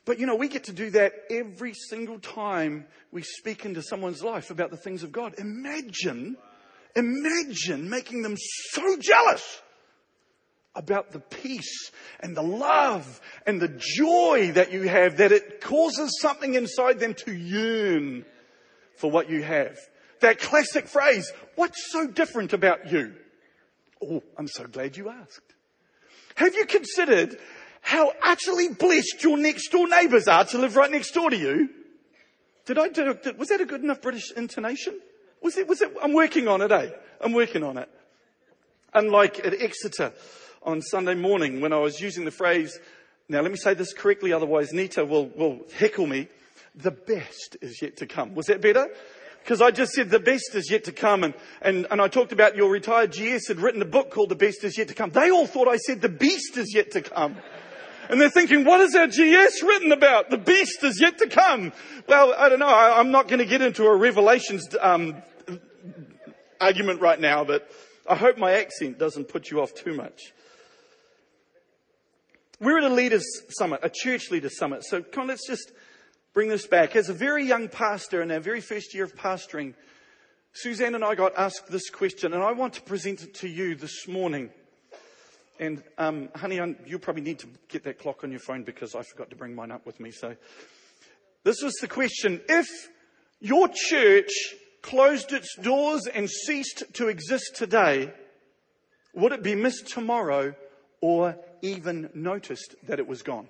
But 0.05 0.19
you 0.19 0.25
know, 0.25 0.35
we 0.35 0.47
get 0.47 0.63
to 0.65 0.73
do 0.73 0.91
that 0.91 1.11
every 1.29 1.73
single 1.73 2.19
time 2.19 2.85
we 3.11 3.21
speak 3.21 3.65
into 3.65 3.81
someone's 3.81 4.23
life 4.23 4.49
about 4.49 4.71
the 4.71 4.77
things 4.77 5.03
of 5.03 5.11
God. 5.11 5.35
Imagine, 5.39 6.37
imagine 6.95 7.89
making 7.89 8.21
them 8.21 8.37
so 8.37 8.95
jealous 8.97 9.61
about 10.75 11.11
the 11.11 11.19
peace 11.19 11.91
and 12.19 12.35
the 12.35 12.43
love 12.43 13.21
and 13.45 13.61
the 13.61 13.73
joy 13.77 14.51
that 14.53 14.71
you 14.71 14.83
have 14.87 15.17
that 15.17 15.31
it 15.31 15.61
causes 15.61 16.19
something 16.21 16.53
inside 16.53 16.99
them 16.99 17.13
to 17.13 17.33
yearn 17.33 18.25
for 18.97 19.09
what 19.09 19.29
you 19.29 19.41
have. 19.41 19.77
That 20.21 20.39
classic 20.39 20.87
phrase, 20.87 21.31
what's 21.55 21.91
so 21.91 22.07
different 22.07 22.53
about 22.53 22.91
you? 22.91 23.13
Oh, 24.03 24.23
I'm 24.37 24.47
so 24.47 24.67
glad 24.67 24.97
you 24.97 25.09
asked. 25.09 25.53
Have 26.35 26.55
you 26.55 26.65
considered 26.65 27.37
how 27.81 28.11
utterly 28.23 28.69
blessed 28.69 29.23
your 29.23 29.37
next 29.37 29.69
door 29.69 29.87
neighbours 29.87 30.27
are 30.27 30.45
to 30.45 30.57
live 30.57 30.75
right 30.75 30.91
next 30.91 31.11
door 31.11 31.29
to 31.29 31.37
you? 31.37 31.69
Did 32.65 32.79
I 32.79 32.89
do, 32.89 33.17
was 33.37 33.49
that 33.49 33.61
a 33.61 33.65
good 33.65 33.83
enough 33.83 34.01
British 34.01 34.31
intonation? 34.31 34.99
Was 35.41 35.57
it, 35.57 35.67
was 35.67 35.81
it, 35.81 35.95
I'm 36.01 36.13
working 36.13 36.47
on 36.47 36.61
it, 36.61 36.71
eh? 36.71 36.89
I'm 37.21 37.31
working 37.31 37.63
on 37.63 37.77
it. 37.77 37.89
Unlike 38.93 39.45
at 39.45 39.53
Exeter 39.61 40.13
on 40.65 40.81
Sunday 40.81 41.15
morning 41.15 41.61
when 41.61 41.71
I 41.71 41.77
was 41.77 42.01
using 42.01 42.25
the 42.25 42.31
phrase, 42.31 42.77
now 43.29 43.41
let 43.41 43.51
me 43.51 43.57
say 43.57 43.73
this 43.73 43.93
correctly, 43.93 44.33
otherwise 44.33 44.73
Nita 44.73 45.05
will, 45.05 45.27
will 45.27 45.65
heckle 45.77 46.07
me. 46.07 46.27
The 46.75 46.91
best 46.91 47.57
is 47.61 47.81
yet 47.81 47.97
to 47.97 48.07
come. 48.07 48.35
Was 48.35 48.47
that 48.47 48.61
better? 48.61 48.89
Because 49.41 49.61
I 49.61 49.71
just 49.71 49.93
said 49.93 50.09
the 50.09 50.19
best 50.19 50.55
is 50.55 50.71
yet 50.71 50.85
to 50.85 50.91
come 50.91 51.23
and, 51.23 51.35
and, 51.61 51.85
and 51.91 52.01
I 52.01 52.07
talked 52.07 52.31
about 52.31 52.55
your 52.55 52.69
retired 52.69 53.11
GS 53.11 53.47
had 53.47 53.59
written 53.59 53.81
a 53.81 53.85
book 53.85 54.09
called 54.09 54.29
The 54.29 54.35
Best 54.35 54.63
Is 54.63 54.75
Yet 54.77 54.87
to 54.87 54.95
Come. 54.95 55.11
They 55.11 55.29
all 55.29 55.45
thought 55.45 55.67
I 55.67 55.77
said 55.77 56.01
the 56.01 56.09
beast 56.09 56.57
is 56.57 56.73
yet 56.73 56.91
to 56.91 57.01
come. 57.01 57.37
And 58.09 58.19
they're 58.19 58.29
thinking, 58.29 58.65
what 58.65 58.81
is 58.81 58.95
our 58.95 59.07
GS 59.07 59.63
written 59.63 59.91
about? 59.91 60.29
The 60.29 60.37
beast 60.37 60.83
is 60.83 60.99
yet 60.99 61.19
to 61.19 61.27
come. 61.27 61.73
Well, 62.07 62.33
I 62.37 62.49
don't 62.49 62.59
know. 62.59 62.67
I, 62.67 62.99
am 62.99 63.11
not 63.11 63.27
going 63.27 63.39
to 63.39 63.45
get 63.45 63.61
into 63.61 63.85
a 63.85 63.95
Revelations 63.95 64.67
um, 64.79 65.15
argument 66.59 67.01
right 67.01 67.19
now, 67.19 67.43
but 67.43 67.69
I 68.07 68.15
hope 68.15 68.37
my 68.37 68.53
accent 68.53 68.99
doesn't 68.99 69.25
put 69.25 69.49
you 69.49 69.61
off 69.61 69.73
too 69.73 69.95
much. 69.95 70.33
We're 72.61 72.77
at 72.77 72.85
a 72.85 72.93
leaders 72.93 73.25
summit, 73.49 73.81
a 73.83 73.89
church 73.89 74.31
leaders 74.31 74.57
summit. 74.57 74.85
So 74.85 75.01
come 75.01 75.23
on, 75.23 75.27
let's 75.27 75.45
just 75.45 75.73
bring 76.33 76.47
this 76.47 76.65
back. 76.65 76.95
As 76.95 77.09
a 77.09 77.13
very 77.13 77.45
young 77.45 77.67
pastor 77.67 78.21
in 78.21 78.31
our 78.31 78.39
very 78.39 78.61
first 78.61 78.93
year 78.93 79.03
of 79.03 79.13
pastoring, 79.13 79.73
Suzanne 80.53 80.95
and 80.95 81.03
I 81.03 81.15
got 81.15 81.37
asked 81.37 81.67
this 81.67 81.89
question, 81.89 82.33
and 82.33 82.41
I 82.41 82.53
want 82.53 82.75
to 82.75 82.81
present 82.81 83.23
it 83.23 83.33
to 83.35 83.49
you 83.49 83.75
this 83.75 84.07
morning. 84.07 84.51
And, 85.59 85.83
um, 85.97 86.29
honey, 86.33 86.61
you 86.85 86.97
probably 86.97 87.23
need 87.23 87.39
to 87.39 87.47
get 87.67 87.83
that 87.83 87.99
clock 87.99 88.23
on 88.23 88.31
your 88.31 88.39
phone 88.39 88.63
because 88.63 88.95
I 88.95 89.01
forgot 89.01 89.29
to 89.31 89.35
bring 89.35 89.53
mine 89.53 89.71
up 89.71 89.85
with 89.85 89.99
me. 89.99 90.11
So, 90.11 90.37
this 91.43 91.61
was 91.61 91.73
the 91.81 91.89
question. 91.89 92.39
If 92.47 92.67
your 93.41 93.67
church 93.67 94.31
closed 94.81 95.33
its 95.33 95.57
doors 95.57 96.07
and 96.07 96.29
ceased 96.29 96.83
to 96.93 97.09
exist 97.09 97.57
today, 97.57 98.13
would 99.13 99.33
it 99.33 99.43
be 99.43 99.55
missed 99.55 99.87
tomorrow 99.87 100.55
or 101.01 101.37
even 101.65 102.09
noticed 102.13 102.75
that 102.87 102.99
it 102.99 103.07
was 103.07 103.21
gone? 103.21 103.47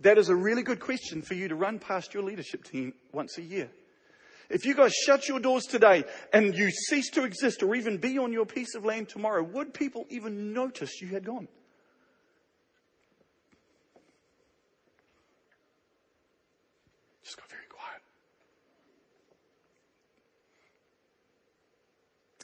That 0.00 0.18
is 0.18 0.28
a 0.28 0.36
really 0.36 0.62
good 0.62 0.80
question 0.80 1.22
for 1.22 1.34
you 1.34 1.48
to 1.48 1.54
run 1.54 1.78
past 1.78 2.14
your 2.14 2.22
leadership 2.22 2.64
team 2.64 2.94
once 3.12 3.38
a 3.38 3.42
year. 3.42 3.70
If 4.50 4.66
you 4.66 4.74
guys 4.74 4.92
shut 4.92 5.28
your 5.28 5.40
doors 5.40 5.64
today 5.64 6.04
and 6.32 6.54
you 6.54 6.70
cease 6.70 7.10
to 7.12 7.24
exist 7.24 7.62
or 7.62 7.74
even 7.74 7.96
be 7.96 8.18
on 8.18 8.32
your 8.32 8.44
piece 8.44 8.74
of 8.74 8.84
land 8.84 9.08
tomorrow, 9.08 9.42
would 9.42 9.72
people 9.72 10.04
even 10.10 10.52
notice 10.52 11.00
you 11.00 11.08
had 11.08 11.24
gone? 11.24 11.48
Just 17.22 17.38
got 17.38 17.48
very 17.48 17.62
quiet. 17.70 18.02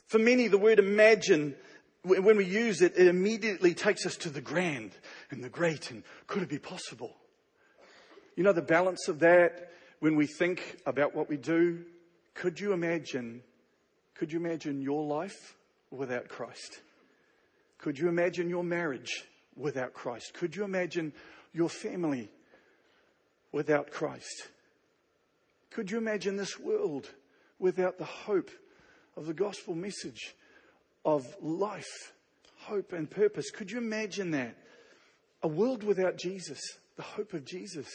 For 0.06 0.18
many, 0.18 0.48
the 0.48 0.58
word 0.58 0.78
imagine 0.78 1.54
when 2.02 2.36
we 2.36 2.46
use 2.46 2.80
it, 2.82 2.96
it 2.96 3.06
immediately 3.06 3.74
takes 3.74 4.06
us 4.06 4.16
to 4.18 4.30
the 4.30 4.40
grand 4.40 4.92
and 5.30 5.44
the 5.44 5.50
great 5.50 5.90
and 5.90 6.02
could 6.26 6.42
it 6.42 6.48
be 6.48 6.58
possible? 6.58 7.16
You 8.36 8.44
know, 8.44 8.52
the 8.52 8.62
balance 8.62 9.08
of 9.08 9.18
that 9.20 9.70
when 10.00 10.16
we 10.16 10.26
think 10.26 10.78
about 10.86 11.14
what 11.14 11.28
we 11.28 11.36
do, 11.36 11.84
could 12.34 12.58
you 12.58 12.72
imagine, 12.72 13.42
could 14.14 14.32
you 14.32 14.38
imagine 14.38 14.80
your 14.80 15.04
life 15.04 15.56
without 15.90 16.28
Christ? 16.28 16.80
Could 17.78 17.98
you 17.98 18.08
imagine 18.08 18.48
your 18.48 18.64
marriage 18.64 19.24
without 19.56 19.92
Christ? 19.92 20.32
Could 20.34 20.56
you 20.56 20.64
imagine 20.64 21.12
your 21.52 21.68
family 21.68 22.30
without 23.52 23.90
Christ? 23.90 24.48
Could 25.70 25.90
you 25.90 25.98
imagine 25.98 26.36
this 26.36 26.58
world 26.58 27.10
without 27.58 27.98
the 27.98 28.04
hope 28.04 28.50
of 29.16 29.26
the 29.26 29.34
gospel 29.34 29.74
message 29.74 30.34
of 31.04 31.26
life, 31.40 32.12
hope, 32.58 32.92
and 32.92 33.10
purpose? 33.10 33.50
Could 33.50 33.70
you 33.70 33.78
imagine 33.78 34.32
that? 34.32 34.56
A 35.42 35.48
world 35.48 35.82
without 35.82 36.16
Jesus, 36.16 36.60
the 36.96 37.02
hope 37.02 37.32
of 37.32 37.44
Jesus 37.44 37.88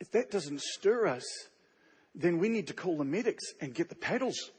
if 0.00 0.10
that 0.12 0.30
doesn't 0.30 0.62
stir 0.62 1.06
us, 1.06 1.24
then 2.14 2.38
we 2.38 2.48
need 2.48 2.66
to 2.68 2.72
call 2.72 2.96
the 2.96 3.04
medics 3.04 3.52
and 3.60 3.74
get 3.74 3.90
the 3.90 3.94
paddles. 3.94 4.50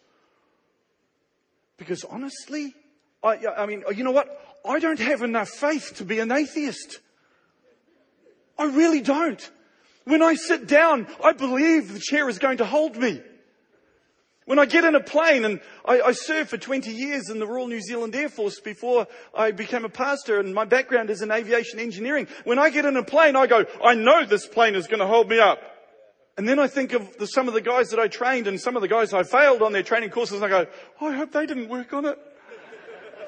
Because 1.77 2.03
honestly, 2.03 2.75
I, 3.24 3.39
I 3.58 3.65
mean, 3.65 3.84
you 3.93 4.03
know 4.03 4.12
what? 4.12 4.29
I 4.63 4.79
don't 4.79 5.00
have 5.00 5.24
enough 5.24 5.50
faith 5.50 5.93
to 5.96 6.05
be 6.05 6.20
an 6.20 6.31
atheist. 6.31 7.00
I 8.58 8.65
really 8.65 9.01
don't. 9.01 9.50
When 10.05 10.22
I 10.22 10.36
sit 10.36 10.67
down, 10.67 11.08
I 11.24 11.34
believe 11.34 11.93
the 11.93 12.00
chair 12.00 12.29
is 12.29 12.38
going 12.38 12.58
to 12.58 12.65
hold 12.65 12.96
me. 12.96 13.22
When 14.45 14.57
I 14.57 14.65
get 14.65 14.83
in 14.83 14.95
a 14.95 15.00
plane, 15.00 15.45
and 15.45 15.62
I, 15.86 16.01
I, 16.01 16.12
served 16.13 16.50
for 16.50 16.57
20 16.57 16.91
years 16.91 17.29
in 17.29 17.39
the 17.39 17.45
Royal 17.45 17.67
New 17.67 17.79
Zealand 17.79 18.15
Air 18.15 18.27
Force 18.27 18.60
before 18.60 19.07
I 19.36 19.51
became 19.51 19.86
a 19.86 19.89
pastor, 19.89 20.39
and 20.39 20.53
my 20.53 20.65
background 20.65 21.12
is 21.12 21.21
in 21.21 21.31
aviation 21.31 21.79
engineering. 21.79 22.27
When 22.43 22.57
I 22.57 22.71
get 22.71 22.86
in 22.86 22.98
a 22.98 23.03
plane, 23.03 23.36
I 23.36 23.45
go, 23.45 23.65
I 23.83 23.93
know 23.93 24.25
this 24.25 24.48
plane 24.48 24.74
is 24.74 24.88
going 24.88 25.00
to 25.00 25.05
hold 25.05 25.29
me 25.29 25.39
up. 25.39 25.60
And 26.38 26.50
then 26.50 26.57
I 26.57 26.67
think 26.67 26.93
of 26.93 27.17
the, 27.19 27.27
some 27.27 27.48
of 27.48 27.53
the 27.53 27.62
guys 27.62 27.91
that 27.91 28.00
I 28.00 28.07
trained 28.07 28.48
and 28.48 28.60
some 28.60 28.75
of 28.75 28.81
the 28.81 28.88
guys 28.88 29.13
I 29.13 29.21
failed 29.24 29.62
on 29.62 29.74
their 29.74 29.83
training 29.83 30.10
courses, 30.10 30.41
and 30.41 30.45
I 30.45 30.50
go, 30.63 30.71
oh, 31.00 31.07
I 31.07 31.15
hope 31.15 31.31
they 31.31 31.45
didn't 31.45 31.69
work 31.69 31.93
on 31.93 32.05
it. 32.05 32.17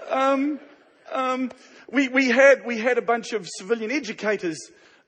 Um, 0.10 0.60
um, 1.12 1.52
we, 1.92 2.08
we, 2.08 2.30
had, 2.30 2.66
we 2.66 2.80
had 2.80 2.98
a 2.98 3.04
bunch 3.04 3.34
of 3.34 3.48
civilian 3.48 3.92
educators 3.92 4.58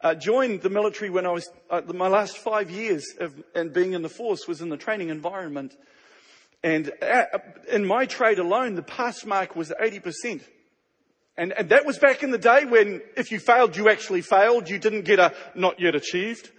uh, 0.02 0.14
join 0.14 0.60
the 0.60 0.70
military 0.70 1.10
when 1.10 1.26
I 1.26 1.32
was, 1.32 1.50
uh, 1.70 1.82
my 1.94 2.08
last 2.08 2.38
five 2.38 2.70
years 2.70 3.04
of, 3.20 3.34
and 3.56 3.74
being 3.74 3.94
in 3.94 4.04
the 4.04 4.10
force 4.10 4.48
was 4.48 4.62
in 4.62 4.70
the 4.70 4.78
training 4.78 5.10
environment. 5.10 5.76
And 6.64 6.92
uh, 7.02 7.26
in 7.72 7.86
my 7.86 8.06
trade 8.06 8.40
alone, 8.40 8.76
the 8.76 8.84
pass 8.84 9.26
mark 9.26 9.56
was 9.56 9.72
80%. 9.72 10.42
And, 11.38 11.52
and, 11.52 11.70
that 11.70 11.86
was 11.86 12.00
back 12.00 12.24
in 12.24 12.32
the 12.32 12.38
day 12.38 12.64
when 12.66 13.02
if 13.18 13.32
you 13.32 13.40
failed, 13.40 13.76
you 13.76 13.90
actually 13.90 14.22
failed. 14.22 14.70
You 14.70 14.80
didn't 14.80 15.04
get 15.04 15.20
a 15.20 15.34
not 15.54 15.80
yet 15.80 15.94
achieved. 15.94 16.50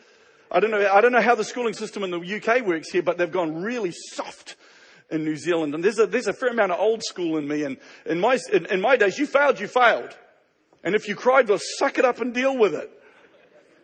I 0.50 0.60
don't 0.60 0.70
know, 0.70 0.86
I 0.86 1.00
don't 1.00 1.12
know 1.12 1.22
how 1.22 1.34
the 1.34 1.44
schooling 1.44 1.74
system 1.74 2.04
in 2.04 2.10
the 2.10 2.20
UK 2.20 2.64
works 2.64 2.90
here, 2.90 3.02
but 3.02 3.18
they've 3.18 3.30
gone 3.30 3.62
really 3.62 3.90
soft 3.90 4.56
in 5.10 5.24
New 5.24 5.36
Zealand. 5.36 5.74
And 5.74 5.82
there's 5.82 5.98
a, 5.98 6.06
there's 6.06 6.28
a 6.28 6.32
fair 6.32 6.50
amount 6.50 6.72
of 6.72 6.78
old 6.78 7.02
school 7.02 7.38
in 7.38 7.48
me. 7.48 7.64
And 7.64 7.78
in 8.04 8.20
my, 8.20 8.38
in, 8.52 8.66
in 8.66 8.80
my 8.80 8.96
days, 8.96 9.18
you 9.18 9.26
failed, 9.26 9.58
you 9.58 9.66
failed. 9.66 10.16
And 10.84 10.94
if 10.94 11.08
you 11.08 11.16
cried, 11.16 11.48
well, 11.48 11.58
suck 11.78 11.98
it 11.98 12.04
up 12.04 12.20
and 12.20 12.32
deal 12.32 12.56
with 12.56 12.74
it. 12.74 12.90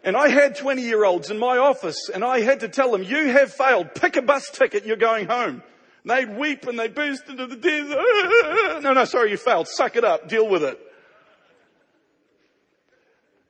And 0.05 0.17
I 0.17 0.29
had 0.29 0.57
20 0.57 0.83
year 0.83 1.05
olds 1.05 1.31
in 1.31 1.39
my 1.39 1.59
office 1.59 2.11
and 2.13 2.25
I 2.25 2.41
had 2.41 2.61
to 2.61 2.69
tell 2.69 2.91
them, 2.91 3.03
you 3.03 3.29
have 3.29 3.53
failed. 3.53 3.95
Pick 3.95 4.17
a 4.17 4.23
bus 4.23 4.51
ticket. 4.51 4.85
You're 4.85 4.97
going 4.97 5.27
home. 5.27 5.63
And 6.05 6.11
they'd 6.11 6.37
weep 6.37 6.67
and 6.67 6.79
they'd 6.79 6.95
burst 6.95 7.29
into 7.29 7.47
the 7.47 7.57
tears. 7.57 8.83
No, 8.83 8.93
no, 8.93 9.05
sorry, 9.05 9.31
you 9.31 9.37
failed. 9.37 9.69
Suck 9.69 9.97
it 9.97 10.05
up. 10.05 10.29
Deal 10.29 10.49
with 10.49 10.65
it. 10.65 10.79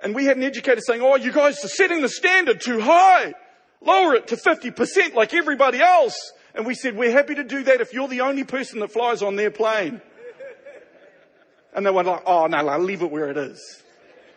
And 0.01 0.15
we 0.15 0.25
had 0.25 0.37
an 0.37 0.43
educator 0.43 0.81
saying, 0.81 1.01
oh, 1.01 1.17
you 1.17 1.33
guys 1.33 1.65
are 1.65 1.69
setting 1.69 2.01
the 2.03 2.09
standard 2.09 2.61
too 2.61 2.81
high. 2.81 3.35
Lower 3.81 4.15
it 4.15 4.27
to 4.29 4.37
50% 4.37 5.15
like 5.15 5.33
everybody 5.33 5.81
else. 5.81 6.33
And 6.55 6.67
we 6.67 6.75
said, 6.75 6.97
we're 6.97 7.13
happy 7.13 7.37
to 7.37 7.45
do 7.45 7.63
that 7.65 7.81
if 7.81 7.95
you're 7.95 8.09
the 8.09 8.21
only 8.21 8.45
person 8.45 8.81
that 8.81 8.93
flies 8.93 9.23
on 9.23 9.37
their 9.37 9.51
plane. 9.51 10.01
And 11.75 11.87
they 11.87 11.91
went 11.91 12.07
like, 12.07 12.23
oh, 12.27 12.47
no, 12.49 12.63
no, 12.63 12.79
leave 12.79 13.03
it 13.03 13.11
where 13.11 13.31
it 13.31 13.39
is. 13.39 13.83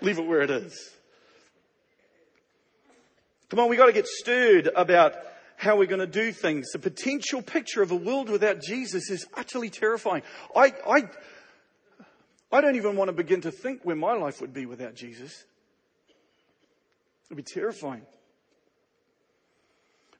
Leave 0.02 0.20
it 0.20 0.26
where 0.26 0.42
it 0.42 0.50
is. 0.50 0.92
Come 3.50 3.60
on, 3.60 3.70
we 3.70 3.76
got 3.76 3.88
to 3.88 3.94
get 3.94 4.08
stirred 4.08 4.70
about 4.76 5.16
how 5.66 5.76
we're 5.76 5.88
going 5.88 6.00
to 6.00 6.08
do 6.08 6.32
things. 6.32 6.72
The 6.72 6.80
potential 6.80 7.42
picture 7.42 7.82
of 7.82 7.92
a 7.92 7.96
world 7.96 8.30
without 8.30 8.62
Jesus 8.62 9.10
is 9.10 9.26
utterly 9.34 9.70
terrifying. 9.70 10.22
I, 10.56 10.74
I, 10.88 11.10
I 12.52 12.62
don't 12.62 12.76
even 12.76 12.96
want 12.96 13.10
to 13.10 13.14
begin 13.14 13.42
to 13.42 13.52
think 13.52 13.84
where 13.84 13.96
my 13.96 14.14
life 14.14 14.40
would 14.40 14.54
be 14.54 14.66
without 14.66 14.94
Jesus. 14.96 15.44
It'd 17.26 17.36
be 17.36 17.44
terrifying. 17.44 18.04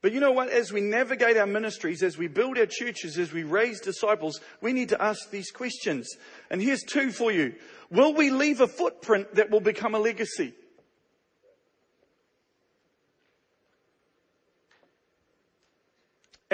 But 0.02 0.12
you 0.14 0.20
know 0.20 0.32
what? 0.32 0.50
As 0.50 0.74
we 0.74 0.82
navigate 0.82 1.38
our 1.38 1.48
ministries, 1.48 2.04
as 2.04 2.18
we 2.18 2.28
build 2.28 2.58
our 2.58 2.68
churches, 2.68 3.18
as 3.18 3.32
we 3.32 3.44
raise 3.44 3.80
disciples, 3.80 4.42
we 4.62 4.74
need 4.74 4.90
to 4.90 5.02
ask 5.02 5.30
these 5.30 5.52
questions. 5.52 6.08
And 6.50 6.62
here's 6.62 6.84
two 6.84 7.12
for 7.12 7.32
you. 7.32 7.56
Will 7.90 8.14
we 8.14 8.32
leave 8.32 8.62
a 8.62 8.68
footprint 8.68 9.36
that 9.36 9.50
will 9.52 9.62
become 9.62 9.96
a 9.96 10.00
legacy? 10.00 10.54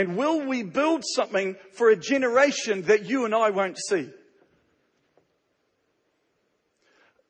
And 0.02 0.18
will 0.18 0.48
we 0.48 0.64
build 0.64 1.04
something 1.06 1.56
for 1.74 1.92
a 1.92 1.96
generation 1.96 2.82
that 2.88 3.06
you 3.06 3.26
and 3.26 3.36
I 3.36 3.52
won't 3.52 3.78
see? 3.78 4.10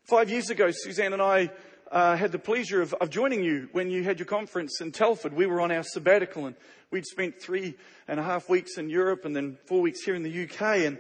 Five 0.06 0.30
years 0.30 0.50
ago, 0.50 0.70
Suzanne 0.72 1.12
and 1.12 1.22
I 1.22 1.52
uh, 1.92 2.16
had 2.16 2.32
the 2.32 2.40
pleasure 2.40 2.82
of, 2.82 2.94
of, 2.94 3.10
joining 3.10 3.44
you 3.44 3.68
when 3.74 3.92
you 3.92 4.06
had 4.06 4.20
your 4.20 4.26
conference 4.26 4.80
in 4.80 4.94
Telford. 4.94 5.34
We 5.34 5.48
were 5.48 5.60
on 5.60 5.70
our 5.70 5.84
sabbatical 5.84 6.46
and 6.46 6.56
we'd 6.92 7.06
spent 7.06 7.42
three 7.42 7.76
and 8.08 8.22
a 8.22 8.24
half 8.24 8.48
weeks 8.48 8.78
in 8.78 8.90
Europe 8.90 9.26
and 9.26 9.36
then 9.36 9.58
four 9.66 9.82
weeks 9.82 10.04
here 10.04 10.16
in 10.16 10.24
the 10.24 10.44
UK. 10.46 10.62
And 10.86 10.98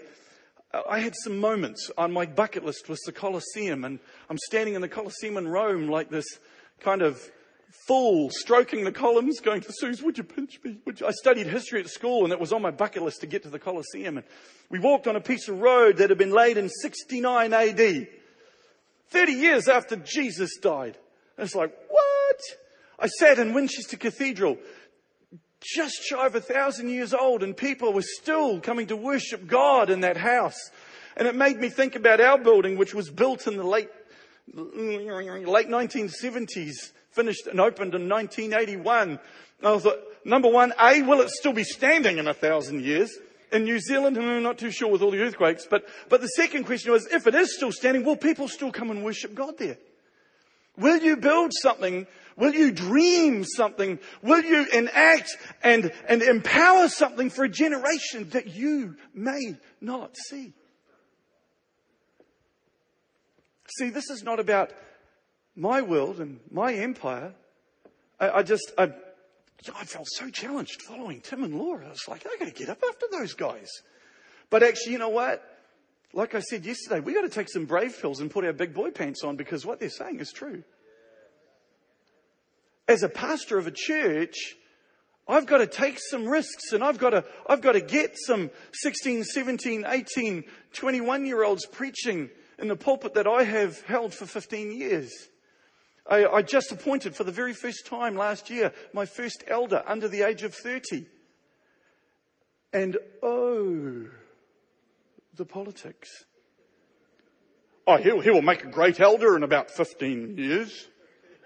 I 0.90 1.00
had 1.00 1.13
some 1.24 1.40
moments 1.40 1.90
on 1.98 2.12
my 2.12 2.25
bucket 2.25 2.66
list 2.66 2.90
was 2.90 3.00
the 3.06 3.13
Colosseum. 3.13 3.86
And 3.86 4.00
I'm 4.30 4.38
standing 4.50 4.74
in 4.74 4.82
the 4.82 4.90
Colosseum 4.90 5.38
in 5.38 5.48
Rome 5.48 5.88
like 5.88 6.10
this 6.10 6.28
kind 6.82 7.01
of 7.01 7.32
full, 7.88 8.30
stroking 8.32 8.84
the 8.84 8.92
columns, 8.92 9.40
going 9.40 9.62
to 9.62 9.72
Suze, 9.72 10.01
would 10.01 10.18
you 10.18 10.24
pinch 10.24 10.60
me? 10.63 10.78
You? 10.86 11.08
I 11.08 11.12
studied 11.12 11.48
history 11.48 11.80
at 11.80 11.90
school 11.90 12.24
and 12.24 12.34
it 12.34 12.40
was 12.40 12.54
on 12.54 12.62
my 12.62 12.72
bucket 12.72 13.04
list 13.04 13.22
to 13.22 13.28
get 13.28 13.44
to 13.44 13.50
the 13.50 13.60
Colosseum. 13.60 14.18
And 14.18 14.25
we 14.70 14.80
walked 14.80 15.08
on 15.08 15.16
a 15.16 15.22
piece 15.22 15.48
of 15.48 15.60
road 15.60 15.98
that 15.98 16.10
had 16.10 16.18
been 16.18 16.32
laid 16.32 16.58
in 16.58 16.70
69 16.70 17.54
AD, 17.54 18.08
30 19.10 19.32
years 19.34 19.68
after 19.68 19.96
Jesus 19.96 20.58
died. 20.58 20.98
And 21.38 21.46
it's 21.46 21.56
like, 21.56 21.75
what? 21.90 22.40
I 23.00 23.08
sat 23.08 23.40
in 23.40 23.54
Winchester 23.54 23.98
Cathedral, 23.98 24.58
just 25.62 26.04
shy 26.04 26.25
of 26.25 26.36
a 26.36 26.42
thousand 26.42 26.90
years 26.90 27.13
old, 27.13 27.44
and 27.44 27.56
people 27.56 27.94
were 27.94 28.01
still 28.01 28.60
coming 28.60 28.88
to 28.88 28.96
worship 28.96 29.48
God 29.48 29.90
in 29.90 30.01
that 30.01 30.18
house. 30.18 30.72
And 31.18 31.28
it 31.28 31.36
made 31.36 31.60
me 31.60 31.70
think 31.70 31.96
about 31.96 32.22
our 32.22 32.38
building, 32.38 32.78
which 32.78 32.94
was 32.94 33.10
built 33.10 33.48
in 33.48 33.58
the 33.58 33.63
late, 33.63 33.90
late 34.54 35.68
1970s 35.68 36.92
finished 37.12 37.48
and 37.48 37.60
opened 37.60 37.94
in 37.94 38.10
1981. 38.10 39.20
I 39.63 39.77
thought, 39.77 40.00
number 40.25 40.50
one, 40.50 40.74
A, 40.80 41.01
will 41.01 41.22
it 41.22 41.30
still 41.30 41.53
be 41.53 41.63
standing 41.63 42.18
in 42.18 42.27
a 42.27 42.34
thousand 42.34 42.84
years? 42.84 43.12
In 43.51 43.65
New 43.65 43.80
Zealand, 43.80 44.18
I'm 44.18 44.44
not 44.44 44.58
too 44.58 44.72
sure 44.72 44.89
with 44.89 45.01
all 45.01 45.12
the 45.12 45.22
earthquakes, 45.22 45.68
but, 45.70 45.86
but 46.10 46.22
the 46.22 46.27
second 46.27 46.63
question 46.63 46.91
was, 46.91 47.06
if 47.08 47.27
it 47.27 47.36
is 47.36 47.53
still 47.56 47.72
standing, 47.72 48.06
will 48.06 48.15
people 48.15 48.48
still 48.48 48.72
come 48.72 48.91
and 48.91 49.03
worship 49.03 49.36
God 49.36 49.58
there? 49.58 49.77
Will 50.77 51.00
you 51.00 51.18
build 51.18 51.51
something? 51.53 52.08
Will 52.38 52.53
you 52.53 52.72
dream 52.72 53.44
something? 53.44 54.00
Will 54.22 54.41
you 54.41 54.65
enact 54.74 55.36
and, 55.62 55.91
and 56.08 56.22
empower 56.22 56.88
something 56.88 57.30
for 57.30 57.44
a 57.44 57.50
generation 57.50 58.30
that 58.30 58.48
you 58.48 58.96
may 59.13 59.58
not 59.82 60.15
see? 60.15 60.53
See, 63.77 63.89
this 63.89 64.10
is 64.10 64.24
not 64.24 64.39
about 64.39 64.72
my 65.55 65.81
world 65.81 66.20
and 66.20 66.39
my 66.50 66.74
empire, 66.74 67.34
I, 68.20 68.29
I 68.29 68.43
just, 68.43 68.72
I, 68.77 68.93
I 69.75 69.86
felt 69.86 70.08
so 70.10 70.29
challenged 70.29 70.81
following 70.81 71.22
Tim 71.22 71.43
and 71.43 71.58
Laura. 71.58 71.86
I 71.86 71.89
was 71.89 72.08
like, 72.08 72.25
I 72.25 72.38
got 72.38 72.48
to 72.48 72.53
get 72.53 72.70
up 72.70 72.81
after 72.88 73.05
those 73.12 73.34
guys. 73.34 73.70
But 74.50 74.63
actually, 74.63 74.93
you 74.93 75.00
know 75.00 75.10
what? 75.10 75.48
Like 76.13 76.36
I 76.36 76.39
said 76.39 76.65
yesterday, 76.65 77.00
we 77.00 77.13
got 77.13 77.22
to 77.22 77.29
take 77.29 77.50
some 77.50 77.65
brave 77.65 77.98
pills 78.01 78.20
and 78.20 78.29
put 78.29 78.43
our 78.43 78.53
big 78.53 78.74
boy 78.74 78.91
pants 78.91 79.24
on 79.24 79.38
because 79.38 79.65
what 79.65 79.79
they're 79.79 79.89
saying 79.89 80.20
is 80.20 80.31
true. 80.31 80.63
As 82.88 83.03
a 83.03 83.10
pastor 83.10 83.58
of 83.58 83.67
a 83.67 83.72
church, 83.72 84.55
I've 85.27 85.46
got 85.46 85.60
to 85.60 85.67
take 85.67 85.98
some 86.00 86.27
risks 86.27 86.74
and 86.74 86.84
I've 86.84 86.98
got 86.98 87.12
to, 87.12 87.24
I've 87.48 87.62
got 87.62 87.74
to 87.74 87.81
get 87.81 88.17
some 88.17 88.50
16, 88.74 89.24
17, 89.24 89.86
18, 89.88 90.43
21 90.74 91.25
year 91.25 91.43
olds 91.43 91.65
preaching 91.65 92.29
in 92.60 92.67
the 92.67 92.75
pulpit 92.75 93.13
that 93.13 93.27
I 93.27 93.43
have 93.43 93.81
held 93.84 94.13
for 94.13 94.25
15 94.25 94.72
years. 94.72 95.12
I, 96.10 96.25
I 96.25 96.41
just 96.41 96.72
appointed 96.72 97.15
for 97.15 97.24
the 97.24 97.31
very 97.31 97.53
first 97.53 97.86
time 97.86 98.15
last 98.15 98.50
year 98.50 98.74
my 98.93 99.05
first 99.05 99.43
elder 99.48 99.84
under 99.86 100.08
the 100.08 100.24
age 100.24 100.43
of 100.43 100.53
30. 100.53 101.05
And 102.74 102.98
oh, 103.22 104.08
the 105.36 105.46
politics. 105.46 106.10
Oh, 107.86 107.98
he, 107.98 108.10
he 108.22 108.29
will 108.29 108.41
make 108.41 108.63
a 108.63 108.70
great 108.70 109.00
elder 109.00 109.36
in 109.36 109.43
about 109.43 109.72
15 109.72 110.38
years. 110.38 110.88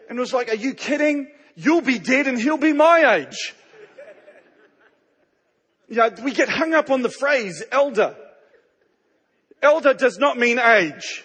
And 0.09 0.17
it 0.17 0.21
was 0.21 0.33
like, 0.33 0.50
are 0.50 0.55
you 0.55 0.74
kidding? 0.74 1.27
You'll 1.55 1.81
be 1.81 2.00
dead 2.00 2.27
and 2.27 2.39
he'll 2.39 2.57
be 2.57 2.74
my 2.74 3.15
age. 3.17 3.53
Yeah, 5.88 6.09
we 6.24 6.31
get 6.33 6.50
hung 6.50 6.74
up 6.74 6.89
on 6.89 7.01
the 7.01 7.09
phrase 7.09 7.63
elder. 7.71 8.15
Elder 9.62 9.93
does 9.93 10.17
not 10.17 10.38
mean 10.38 10.59
age. 10.59 11.24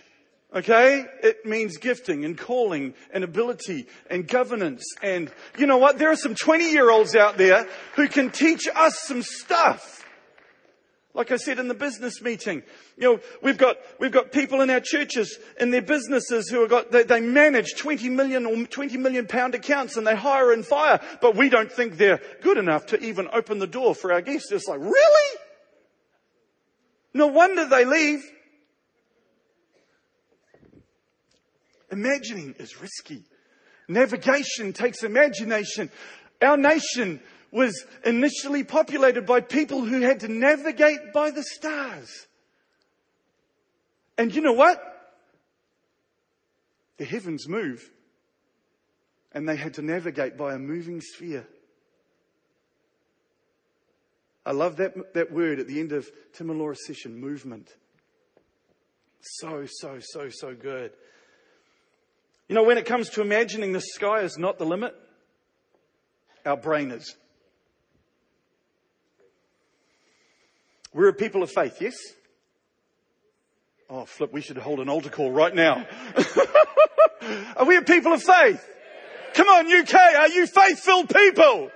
Okay? 0.55 1.05
It 1.23 1.47
means 1.47 1.77
gifting 1.77 2.25
and 2.25 2.37
calling 2.37 2.95
and 3.13 3.23
ability 3.23 3.87
and 4.09 4.27
governance. 4.27 4.83
And 5.03 5.31
you 5.57 5.67
know 5.67 5.79
what? 5.79 5.99
There 5.99 6.11
are 6.11 6.17
some 6.17 6.35
20 6.35 6.73
year 6.73 6.91
olds 6.91 7.15
out 7.15 7.37
there 7.37 7.67
who 7.95 8.09
can 8.09 8.31
teach 8.31 8.67
us 8.75 8.99
some 9.01 9.23
stuff. 9.23 9.99
Like 11.13 11.33
I 11.33 11.37
said 11.37 11.59
in 11.59 11.67
the 11.67 11.75
business 11.75 12.23
meeting, 12.23 12.63
you 12.97 13.13
know, 13.15 13.21
we've 13.43 13.59
got, 13.59 13.79
we've 13.99 14.13
got 14.13 14.31
people 14.31 14.61
in 14.61 14.71
our 14.71 14.81
churches, 14.81 15.39
in 15.59 15.71
their 15.73 15.83
businesses 15.83 16.49
who 16.49 16.61
have 16.61 16.71
got, 16.71 16.93
they, 16.93 17.03
they 17.03 17.21
manage 17.21 17.75
20 17.77 18.09
million 18.11 18.47
or 18.47 18.65
20 18.65 18.97
million 18.97 19.27
pound 19.27 19.57
accounts 19.57 19.97
and 19.97 20.07
they 20.07 20.15
hire 20.15 20.53
and 20.53 20.65
fire, 20.65 21.01
but 21.21 21.35
we 21.35 21.49
don't 21.49 21.71
think 21.71 21.97
they're 21.97 22.21
good 22.43 22.59
enough 22.59 22.87
to 22.87 23.01
even 23.01 23.29
open 23.33 23.59
the 23.59 23.67
door 23.67 23.95
for 23.95 24.13
our 24.13 24.21
guests. 24.21 24.53
It's 24.53 24.69
like, 24.69 24.79
really? 24.79 25.39
No 27.13 27.27
wonder 27.27 27.69
they 27.69 27.85
leave. 27.85 28.25
Imagining 31.91 32.55
is 32.59 32.81
risky. 32.81 33.25
Navigation 33.89 34.73
takes 34.73 35.03
imagination. 35.03 35.91
Our 36.41 36.57
nation 36.57 37.21
was 37.51 37.85
initially 38.05 38.63
populated 38.63 39.27
by 39.27 39.41
people 39.41 39.85
who 39.85 40.01
had 40.03 40.21
to 40.21 40.29
navigate 40.29 41.13
by 41.13 41.31
the 41.31 41.43
stars. 41.43 42.27
And 44.17 44.35
you 44.35 44.41
know 44.41 44.53
what? 44.53 44.81
The 46.99 47.05
heavens 47.05 47.49
move. 47.49 47.91
And 49.33 49.49
they 49.49 49.57
had 49.57 49.75
to 49.75 49.83
navigate 49.83 50.37
by 50.37 50.55
a 50.55 50.59
moving 50.59 51.01
sphere. 51.01 51.47
I 54.45 54.53
love 54.53 54.77
that, 54.77 55.15
that 55.15 55.33
word 55.33 55.61
at 55.61 55.67
the 55.67 55.81
end 55.81 55.93
of 55.93 56.09
Tim 56.33 56.51
and 56.51 56.59
Laura's 56.59 56.87
session, 56.87 57.19
movement. 57.19 57.69
So, 59.21 59.67
so, 59.67 59.99
so, 60.01 60.29
so 60.31 60.55
good. 60.55 60.93
You 62.51 62.57
know, 62.57 62.65
when 62.65 62.79
it 62.79 62.85
comes 62.85 63.11
to 63.11 63.21
imagining 63.21 63.71
the 63.71 63.81
sky 63.81 64.23
is 64.23 64.37
not 64.37 64.59
the 64.59 64.65
limit, 64.65 64.93
our 66.45 66.57
brain 66.57 66.91
is. 66.91 67.15
We're 70.93 71.11
a 71.11 71.15
people 71.15 71.45
of 71.45 71.51
faith, 71.53 71.81
yes? 71.81 71.95
Oh, 73.89 74.05
flip, 74.05 74.33
we 74.33 74.41
should 74.41 74.57
hold 74.57 74.81
an 74.81 74.89
altar 74.89 75.11
call 75.11 75.31
right 75.31 75.55
now. 75.55 75.87
are 77.57 77.67
we 77.67 77.77
a 77.77 77.83
people 77.83 78.13
of 78.13 78.21
faith? 78.21 78.69
Come 79.35 79.47
on, 79.47 79.73
UK, 79.73 79.95
are 79.95 80.31
you 80.31 80.49
faith 80.49 80.81
filled 80.81 81.09
people? 81.09 81.71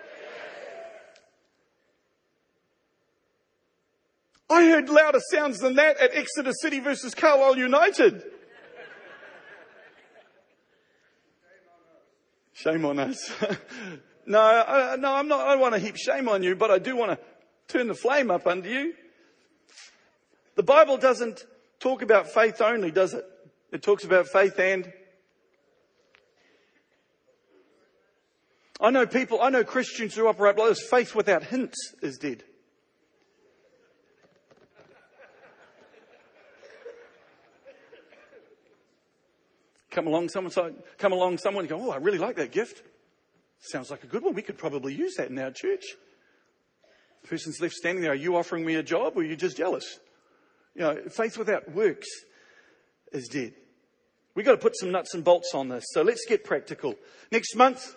I 4.50 4.64
heard 4.64 4.88
louder 4.88 5.20
sounds 5.32 5.60
than 5.60 5.76
that 5.76 5.98
at 5.98 6.16
Exeter 6.16 6.52
City 6.52 6.80
versus 6.80 7.14
Carlisle 7.14 7.58
United. 7.58 8.24
Shame 12.64 12.86
on 12.86 12.98
us. 12.98 13.30
no, 14.26 14.40
I, 14.40 14.96
no, 14.96 15.12
I'm 15.12 15.28
not, 15.28 15.46
I 15.46 15.50
don't 15.52 15.60
want 15.60 15.74
to 15.74 15.80
heap 15.80 15.96
shame 15.96 16.30
on 16.30 16.42
you, 16.42 16.56
but 16.56 16.70
I 16.70 16.78
do 16.78 16.96
want 16.96 17.10
to 17.10 17.18
turn 17.68 17.88
the 17.88 17.94
flame 17.94 18.30
up 18.30 18.46
under 18.46 18.70
you. 18.70 18.94
The 20.54 20.62
Bible 20.62 20.96
doesn't 20.96 21.44
talk 21.78 22.00
about 22.00 22.26
faith 22.26 22.62
only, 22.62 22.90
does 22.90 23.12
it? 23.12 23.26
It 23.70 23.82
talks 23.82 24.04
about 24.04 24.28
faith 24.28 24.58
and 24.58 24.90
I 28.80 28.88
know 28.88 29.06
people, 29.06 29.42
I 29.42 29.50
know 29.50 29.62
Christians 29.62 30.14
who 30.14 30.26
operate 30.26 30.56
like 30.56 30.70
this. 30.70 30.88
Faith 30.88 31.14
without 31.14 31.42
hints 31.42 31.94
is 32.00 32.16
dead. 32.16 32.44
Come 39.94 40.08
along, 40.08 40.28
someone, 40.28 40.52
come 40.98 41.12
along, 41.12 41.38
someone 41.38 41.66
go, 41.66 41.80
oh, 41.80 41.90
I 41.92 41.98
really 41.98 42.18
like 42.18 42.34
that 42.36 42.50
gift. 42.50 42.82
Sounds 43.60 43.92
like 43.92 44.02
a 44.02 44.08
good 44.08 44.24
one. 44.24 44.34
We 44.34 44.42
could 44.42 44.58
probably 44.58 44.92
use 44.92 45.14
that 45.18 45.30
in 45.30 45.38
our 45.38 45.52
church. 45.52 45.84
The 47.22 47.28
person's 47.28 47.60
left 47.60 47.74
standing 47.74 48.02
there. 48.02 48.10
Are 48.10 48.16
you 48.16 48.36
offering 48.36 48.66
me 48.66 48.74
a 48.74 48.82
job 48.82 49.12
or 49.14 49.20
are 49.20 49.24
you 49.24 49.36
just 49.36 49.56
jealous? 49.56 50.00
You 50.74 50.82
know, 50.82 50.96
faith 51.10 51.38
without 51.38 51.70
works 51.70 52.08
is 53.12 53.28
dead. 53.28 53.54
We've 54.34 54.44
got 54.44 54.52
to 54.52 54.58
put 54.58 54.76
some 54.76 54.90
nuts 54.90 55.14
and 55.14 55.22
bolts 55.22 55.52
on 55.54 55.68
this. 55.68 55.84
So 55.92 56.02
let's 56.02 56.26
get 56.26 56.42
practical. 56.42 56.96
Next 57.30 57.54
month, 57.54 57.94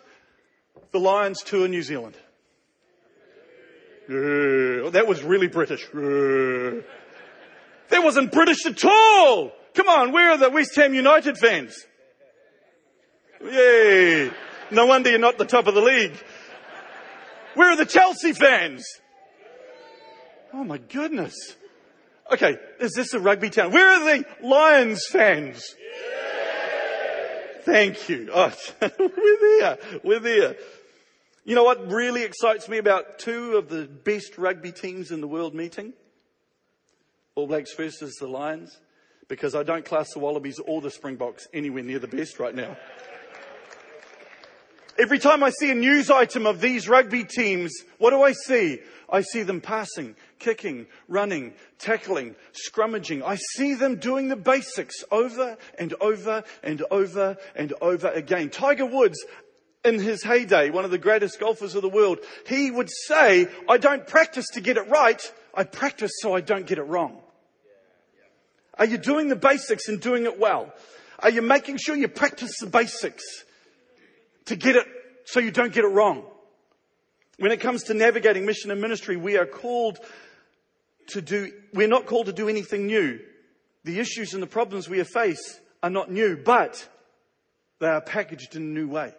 the 0.91 0.99
Lions 0.99 1.41
tour 1.41 1.67
New 1.67 1.81
Zealand. 1.81 2.15
Yeah, 4.07 4.91
that 4.91 5.05
was 5.07 5.23
really 5.23 5.47
British. 5.47 5.83
Yeah. 5.95 6.81
That 7.89 8.03
wasn't 8.03 8.31
British 8.31 8.67
at 8.67 8.85
all. 8.85 9.51
Come 9.77 9.89
on, 9.89 10.11
where 10.11 10.31
are 10.31 10.37
the 10.37 10.49
West 10.49 10.75
Ham 10.77 10.95
United 10.95 11.37
fans? 11.37 11.85
Yay. 13.43 14.31
No 14.71 14.87
wonder 14.87 15.11
you're 15.11 15.19
not 15.19 15.37
the 15.37 15.45
top 15.45 15.67
of 15.67 15.75
the 15.75 15.81
league. 15.81 16.17
Where 17.53 17.69
are 17.69 17.75
the 17.75 17.85
Chelsea 17.85 18.33
fans? 18.33 18.83
Oh 20.51 20.63
my 20.63 20.79
goodness. 20.79 21.35
Okay, 22.33 22.57
is 22.79 22.93
this 22.93 23.13
a 23.13 23.19
rugby 23.19 23.51
town? 23.51 23.71
Where 23.71 23.87
are 23.87 24.17
the 24.17 24.25
Lions 24.41 25.05
fans? 25.05 25.63
Thank 27.61 28.09
you. 28.09 28.31
Oh, 28.33 28.51
we're 28.81 29.59
there. 29.59 29.77
We're 30.03 30.19
there. 30.19 30.55
You 31.45 31.53
know 31.53 31.63
what 31.63 31.91
really 31.91 32.23
excites 32.23 32.67
me 32.67 32.79
about 32.79 33.19
two 33.19 33.57
of 33.57 33.69
the 33.69 33.83
best 33.83 34.39
rugby 34.39 34.71
teams 34.71 35.11
in 35.11 35.21
the 35.21 35.27
world 35.27 35.53
meeting? 35.53 35.93
All 37.35 37.45
Blacks 37.45 37.75
versus 37.75 38.15
the 38.15 38.27
Lions 38.27 38.75
because 39.27 39.55
I 39.55 39.63
don't 39.63 39.85
class 39.85 40.13
the 40.13 40.19
Wallabies 40.19 40.59
or 40.59 40.81
the 40.81 40.91
Springboks 40.91 41.47
anywhere 41.53 41.83
near 41.83 41.99
the 41.99 42.07
best 42.07 42.39
right 42.39 42.55
now. 42.55 42.77
Every 44.99 45.19
time 45.19 45.43
I 45.43 45.51
see 45.51 45.69
a 45.69 45.75
news 45.75 46.09
item 46.09 46.47
of 46.47 46.59
these 46.59 46.89
rugby 46.89 47.23
teams, 47.23 47.71
what 47.99 48.09
do 48.09 48.23
I 48.23 48.31
see? 48.31 48.79
I 49.09 49.21
see 49.21 49.43
them 49.43 49.61
passing, 49.61 50.15
kicking, 50.39 50.87
running, 51.07 51.53
tackling, 51.77 52.35
scrummaging. 52.53 53.21
I 53.21 53.35
see 53.35 53.75
them 53.75 53.97
doing 53.97 54.27
the 54.27 54.35
basics 54.35 55.03
over 55.11 55.55
and 55.77 55.93
over 56.01 56.43
and 56.63 56.83
over 56.89 57.37
and 57.55 57.73
over 57.79 58.07
again. 58.09 58.49
Tiger 58.49 58.87
Woods, 58.87 59.23
in 59.85 59.99
his 59.99 60.23
heyday, 60.23 60.71
one 60.71 60.83
of 60.83 60.91
the 60.91 60.97
greatest 60.97 61.39
golfers 61.39 61.75
of 61.75 61.83
the 61.83 61.89
world, 61.89 62.17
he 62.47 62.71
would 62.71 62.89
say, 63.05 63.47
I 63.69 63.77
don't 63.77 64.07
practice 64.07 64.47
to 64.53 64.61
get 64.61 64.77
it 64.77 64.89
right. 64.89 65.21
I 65.53 65.63
practice 65.63 66.11
so 66.21 66.33
I 66.33 66.41
don't 66.41 66.65
get 66.65 66.79
it 66.79 66.83
wrong. 66.83 67.19
Are 68.77 68.85
you 68.85 68.97
doing 68.97 69.27
the 69.27 69.35
basics 69.35 69.87
and 69.87 69.99
doing 69.99 70.25
it 70.25 70.39
well? 70.39 70.73
Are 71.19 71.29
you 71.29 71.41
making 71.41 71.77
sure 71.77 71.95
you 71.95 72.07
practice 72.07 72.59
the 72.59 72.67
basics 72.67 73.23
to 74.45 74.55
get 74.55 74.75
it 74.75 74.85
so 75.25 75.39
you 75.39 75.51
don't 75.51 75.73
get 75.73 75.83
it 75.83 75.89
wrong? 75.89 76.23
When 77.39 77.51
it 77.51 77.59
comes 77.59 77.83
to 77.83 77.93
navigating 77.93 78.45
mission 78.45 78.71
and 78.71 78.81
ministry, 78.81 79.17
we 79.17 79.37
are 79.37 79.45
called 79.45 79.99
to 81.09 81.21
do, 81.21 81.51
we're 81.73 81.87
not 81.87 82.05
called 82.05 82.27
to 82.27 82.33
do 82.33 82.49
anything 82.49 82.87
new. 82.87 83.19
The 83.83 83.99
issues 83.99 84.33
and 84.33 84.43
the 84.43 84.47
problems 84.47 84.89
we 84.89 85.03
face 85.03 85.59
are 85.81 85.89
not 85.89 86.11
new, 86.11 86.37
but 86.37 86.87
they 87.79 87.87
are 87.87 88.01
packaged 88.01 88.55
in 88.55 88.63
a 88.63 88.65
new 88.65 88.87
way. 88.87 89.13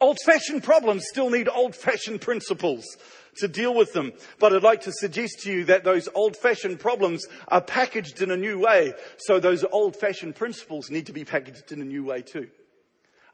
Old 0.00 0.18
fashioned 0.24 0.62
problems 0.62 1.04
still 1.08 1.30
need 1.30 1.48
old 1.48 1.74
fashioned 1.74 2.20
principles 2.20 2.84
to 3.36 3.48
deal 3.48 3.74
with 3.74 3.92
them. 3.92 4.12
But 4.38 4.54
I'd 4.54 4.62
like 4.62 4.82
to 4.82 4.92
suggest 4.92 5.40
to 5.40 5.52
you 5.52 5.64
that 5.64 5.84
those 5.84 6.08
old 6.14 6.36
fashioned 6.36 6.80
problems 6.80 7.26
are 7.48 7.60
packaged 7.60 8.22
in 8.22 8.30
a 8.30 8.36
new 8.36 8.58
way. 8.58 8.94
So 9.18 9.38
those 9.38 9.64
old 9.64 9.96
fashioned 9.96 10.36
principles 10.36 10.90
need 10.90 11.06
to 11.06 11.12
be 11.12 11.24
packaged 11.24 11.72
in 11.72 11.80
a 11.80 11.84
new 11.84 12.04
way 12.04 12.22
too. 12.22 12.48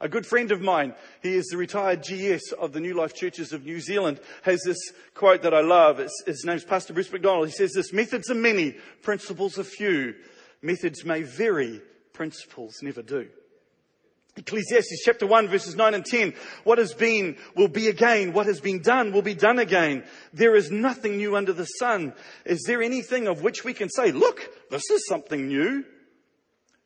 A 0.01 0.09
good 0.09 0.25
friend 0.25 0.51
of 0.51 0.61
mine, 0.61 0.95
he 1.21 1.35
is 1.35 1.45
the 1.45 1.57
retired 1.57 2.01
GS 2.01 2.53
of 2.53 2.73
the 2.73 2.79
New 2.79 2.95
Life 2.95 3.13
Churches 3.13 3.53
of 3.53 3.65
New 3.65 3.79
Zealand, 3.79 4.19
has 4.41 4.63
this 4.65 4.79
quote 5.13 5.43
that 5.43 5.53
I 5.53 5.61
love. 5.61 5.99
It's, 5.99 6.23
his 6.25 6.43
name's 6.43 6.63
Pastor 6.63 6.93
Bruce 6.93 7.11
McDonald. 7.11 7.47
He 7.47 7.53
says 7.53 7.73
this, 7.73 7.93
methods 7.93 8.31
are 8.31 8.35
many, 8.35 8.75
principles 9.03 9.59
are 9.59 9.63
few. 9.63 10.15
Methods 10.63 11.05
may 11.05 11.21
vary, 11.21 11.81
principles 12.13 12.77
never 12.81 13.03
do. 13.03 13.27
Ecclesiastes 14.37 15.03
chapter 15.03 15.27
1 15.27 15.49
verses 15.49 15.75
9 15.75 15.93
and 15.93 16.05
10. 16.05 16.33
What 16.63 16.77
has 16.77 16.93
been 16.93 17.35
will 17.55 17.67
be 17.67 17.89
again. 17.89 18.31
What 18.31 18.45
has 18.45 18.61
been 18.61 18.81
done 18.81 19.11
will 19.11 19.21
be 19.21 19.33
done 19.33 19.59
again. 19.59 20.05
There 20.33 20.55
is 20.55 20.71
nothing 20.71 21.17
new 21.17 21.35
under 21.35 21.51
the 21.51 21.65
sun. 21.65 22.13
Is 22.45 22.63
there 22.65 22.81
anything 22.81 23.27
of 23.27 23.41
which 23.41 23.65
we 23.65 23.73
can 23.73 23.89
say, 23.89 24.11
look, 24.11 24.49
this 24.69 24.89
is 24.89 25.05
something 25.07 25.47
new? 25.47 25.83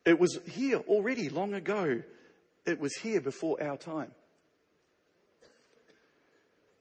It 0.04 0.18
was 0.18 0.38
here 0.46 0.78
already 0.88 1.28
long 1.28 1.54
ago. 1.54 2.02
It 2.64 2.80
was 2.80 2.96
here 2.96 3.20
before 3.20 3.62
our 3.62 3.76
time. 3.76 4.10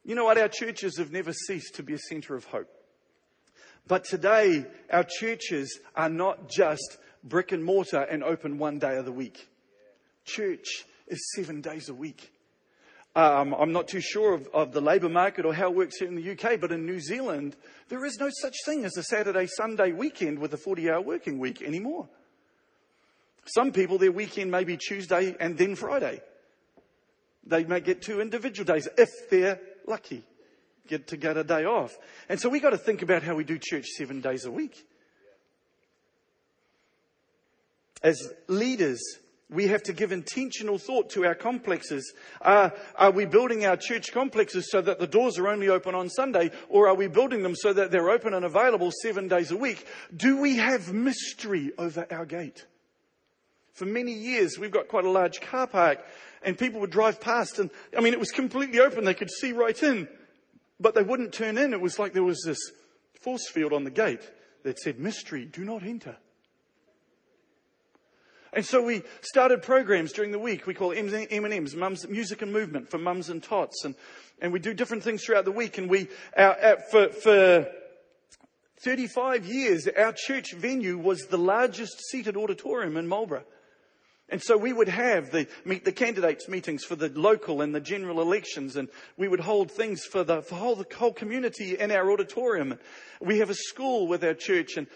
You 0.04 0.15
know 0.15 0.25
what? 0.25 0.38
Our 0.38 0.47
churches 0.47 0.97
have 0.97 1.12
never 1.12 1.34
ceased 1.34 1.75
to 1.75 1.84
be 1.84 1.93
a 1.93 1.99
center 1.99 2.36
of 2.36 2.45
hope. 2.45 2.69
But 3.88 4.04
today, 4.04 4.65
our 4.91 5.04
churches 5.04 5.80
are 5.95 6.10
not 6.10 6.49
just 6.49 6.97
brick 7.23 7.51
and 7.51 7.63
mortar 7.63 8.01
and 8.01 8.23
open 8.23 8.58
one 8.58 8.80
day 8.80 8.97
of 8.97 9.06
the 9.06 9.12
week. 9.12 9.47
Church 10.25 10.85
is 11.07 11.31
seven 11.35 11.61
days 11.61 11.89
a 11.89 11.93
week. 11.93 12.31
Um, 13.15 13.53
I'm 13.53 13.71
not 13.71 13.88
too 13.88 14.01
sure 14.01 14.33
of, 14.33 14.47
of 14.53 14.73
the 14.73 14.81
labour 14.81 15.07
market 15.07 15.45
or 15.45 15.53
how 15.53 15.69
it 15.69 15.75
works 15.75 15.97
here 15.99 16.09
in 16.09 16.15
the 16.15 16.31
UK, 16.31 16.59
but 16.59 16.73
in 16.73 16.85
New 16.85 16.99
Zealand, 16.99 17.55
there 17.88 18.03
is 18.03 18.17
no 18.19 18.29
such 18.29 18.55
thing 18.65 18.83
as 18.83 18.97
a 18.97 19.03
Saturday, 19.03 19.47
Sunday 19.47 19.93
weekend 19.93 20.39
with 20.39 20.53
a 20.53 20.57
40 20.57 20.89
hour 20.89 21.01
working 21.01 21.39
week 21.39 21.61
anymore. 21.61 22.09
Some 23.45 23.71
people, 23.71 23.97
their 23.97 24.11
weekend 24.11 24.51
may 24.51 24.65
be 24.65 24.75
Tuesday 24.75 25.35
and 25.39 25.57
then 25.57 25.75
Friday. 25.75 26.21
They 27.45 27.63
may 27.63 27.79
get 27.79 28.01
two 28.01 28.19
individual 28.19 28.65
days 28.65 28.89
if 28.97 29.29
they're 29.29 29.61
lucky, 29.88 30.23
get 30.88 31.07
to 31.07 31.17
get 31.17 31.38
a 31.38 31.43
day 31.43 31.63
off. 31.63 31.95
And 32.27 32.39
so 32.39 32.49
we 32.49 32.59
got 32.59 32.71
to 32.71 32.77
think 32.77 33.01
about 33.01 33.23
how 33.23 33.35
we 33.35 33.43
do 33.43 33.57
church 33.61 33.85
seven 33.85 34.19
days 34.19 34.45
a 34.45 34.51
week. 34.51 34.85
As 38.01 38.33
leaders, 38.47 38.99
we 39.49 39.67
have 39.67 39.84
to 39.84 39.93
give 39.93 40.12
intentional 40.12 40.77
thought 40.77 41.12
to 41.12 41.25
our 41.25 41.36
complexes. 41.36 42.13
Uh, 42.41 42.69
are 42.95 43.12
we 43.12 43.25
building 43.25 43.65
our 43.65 43.77
church 43.77 44.12
complexes 44.12 44.71
so 44.71 44.81
that 44.81 44.99
the 44.99 45.08
doors 45.08 45.38
are 45.38 45.47
only 45.47 45.69
open 45.69 45.93
on 45.93 46.10
Sunday, 46.10 46.51
or 46.67 46.88
are 46.88 46.95
we 46.95 47.08
building 47.08 47.43
them 47.43 47.55
so 47.55 47.71
that 47.71 47.91
they're 47.91 48.10
open 48.10 48.34
and 48.34 48.43
available 48.43 48.91
seven 49.03 49.27
days 49.27 49.51
a 49.51 49.58
week? 49.58 49.86
Do 50.15 50.38
we 50.38 50.58
have 50.58 50.91
mystery 50.93 51.71
over 51.77 52.08
our 52.10 52.25
gate? 52.25 52.65
For 53.73 53.86
many 53.86 54.13
years, 54.13 54.58
we've 54.58 54.71
got 54.71 54.88
quite 54.88 55.05
a 55.05 55.12
large 55.12 55.41
car 55.41 55.67
park, 55.67 55.99
and 56.41 56.58
people 56.58 56.79
would 56.81 56.91
drive 56.91 57.21
past, 57.21 57.60
and 57.60 57.69
I 57.95 58.01
mean, 58.01 58.13
it 58.13 58.19
was 58.19 58.31
completely 58.31 58.79
open. 58.79 59.03
They 59.03 59.13
could 59.13 59.31
see 59.31 59.51
right 59.51 59.81
in, 59.84 60.08
but 60.79 60.95
they 60.95 61.03
wouldn't 61.03 61.34
turn 61.34 61.58
in. 61.58 61.73
It 61.73 61.81
was 61.81 61.99
like 61.99 62.13
there 62.13 62.23
was 62.23 62.41
this 62.43 62.60
force 63.21 63.47
field 63.47 63.73
on 63.73 63.84
the 63.84 63.91
gate 63.91 64.21
that 64.63 64.79
said, 64.79 64.99
Mystery, 64.99 65.45
do 65.45 65.63
not 65.63 65.84
enter. 65.84 66.17
And 68.55 68.65
so 68.65 68.81
we 68.81 69.03
started 69.19 69.61
programs 69.61 70.13
during 70.13 70.31
the 70.31 70.39
week. 70.39 70.65
We 70.65 70.73
call 70.73 70.93
M&M's, 70.93 71.75
Mums 71.75 72.07
Music 72.07 72.41
and 72.41 72.53
Movement 72.53 72.89
for 72.89 72.97
mums 72.97 73.29
and 73.29 73.43
tots. 73.43 73.83
And, 73.83 73.95
and 74.41 74.53
we 74.53 74.59
do 74.59 74.73
different 74.73 75.03
things 75.03 75.25
throughout 75.25 75.43
the 75.43 75.51
week. 75.51 75.77
And 75.77 75.89
we, 75.89 76.07
our, 76.37 76.57
our, 76.61 76.77
for, 76.89 77.09
for 77.09 77.67
35 78.79 79.45
years, 79.45 79.89
our 79.97 80.13
church 80.13 80.53
venue 80.53 80.97
was 80.97 81.23
the 81.23 81.37
largest 81.37 81.99
seated 82.09 82.37
auditorium 82.37 82.95
in 82.95 83.07
Marlborough. 83.07 83.43
And 84.29 84.41
so 84.41 84.57
we 84.57 84.71
would 84.71 84.87
have 84.87 85.31
the 85.31 85.47
meet 85.65 85.85
the 85.85 85.91
candidates 85.91 86.47
meetings 86.47 86.83
for 86.83 86.95
the 86.95 87.09
local 87.09 87.61
and 87.61 87.75
the 87.75 87.79
general 87.79 88.21
elections, 88.21 88.75
and 88.75 88.89
we 89.17 89.27
would 89.27 89.41
hold 89.41 89.69
things 89.69 90.03
for 90.03 90.23
the 90.23 90.41
for 90.41 90.55
whole 90.55 90.75
the 90.75 90.87
whole 90.95 91.13
community 91.13 91.77
in 91.77 91.91
our 91.91 92.11
auditorium. 92.11 92.79
We 93.21 93.37
have 93.37 93.51
a 93.51 93.55
school 93.55 94.07
with 94.07 94.23
our 94.23 94.33
church, 94.33 94.77
and 94.77 94.87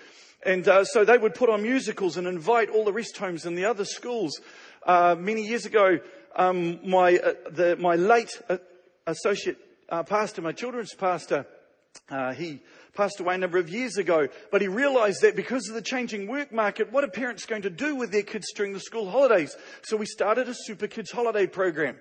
and 0.43 0.67
uh, 0.67 0.85
so 0.85 1.03
they 1.03 1.17
would 1.17 1.35
put 1.35 1.49
on 1.49 1.63
musicals 1.63 2.17
and 2.17 2.27
invite 2.27 2.69
all 2.69 2.85
the 2.85 2.93
rest 2.93 3.17
homes 3.17 3.45
and 3.45 3.57
the 3.57 3.65
other 3.65 3.85
schools. 3.85 4.39
Uh, 4.85 5.15
many 5.17 5.45
years 5.45 5.65
ago, 5.65 5.99
um, 6.35 6.79
my 6.87 7.17
uh, 7.17 7.33
the, 7.51 7.75
my 7.77 7.95
late 7.95 8.41
uh, 8.49 8.57
associate 9.05 9.57
uh, 9.89 10.03
pastor, 10.03 10.41
my 10.41 10.51
children's 10.51 10.93
pastor, 10.93 11.45
uh, 12.09 12.33
he 12.33 12.61
passed 12.93 13.19
away 13.19 13.35
a 13.35 13.37
number 13.37 13.57
of 13.57 13.69
years 13.69 13.97
ago, 13.97 14.27
but 14.51 14.61
he 14.61 14.67
realized 14.67 15.21
that 15.21 15.35
because 15.35 15.67
of 15.67 15.75
the 15.75 15.81
changing 15.81 16.27
work 16.27 16.51
market, 16.51 16.91
what 16.91 17.03
are 17.03 17.09
parents 17.09 17.45
going 17.45 17.61
to 17.61 17.69
do 17.69 17.95
with 17.95 18.11
their 18.11 18.23
kids 18.23 18.47
during 18.55 18.73
the 18.73 18.79
school 18.79 19.09
holidays? 19.09 19.55
So 19.83 19.97
we 19.97 20.05
started 20.05 20.47
a 20.47 20.53
Super 20.53 20.87
Kids 20.87 21.11
holiday 21.11 21.47
program. 21.47 21.97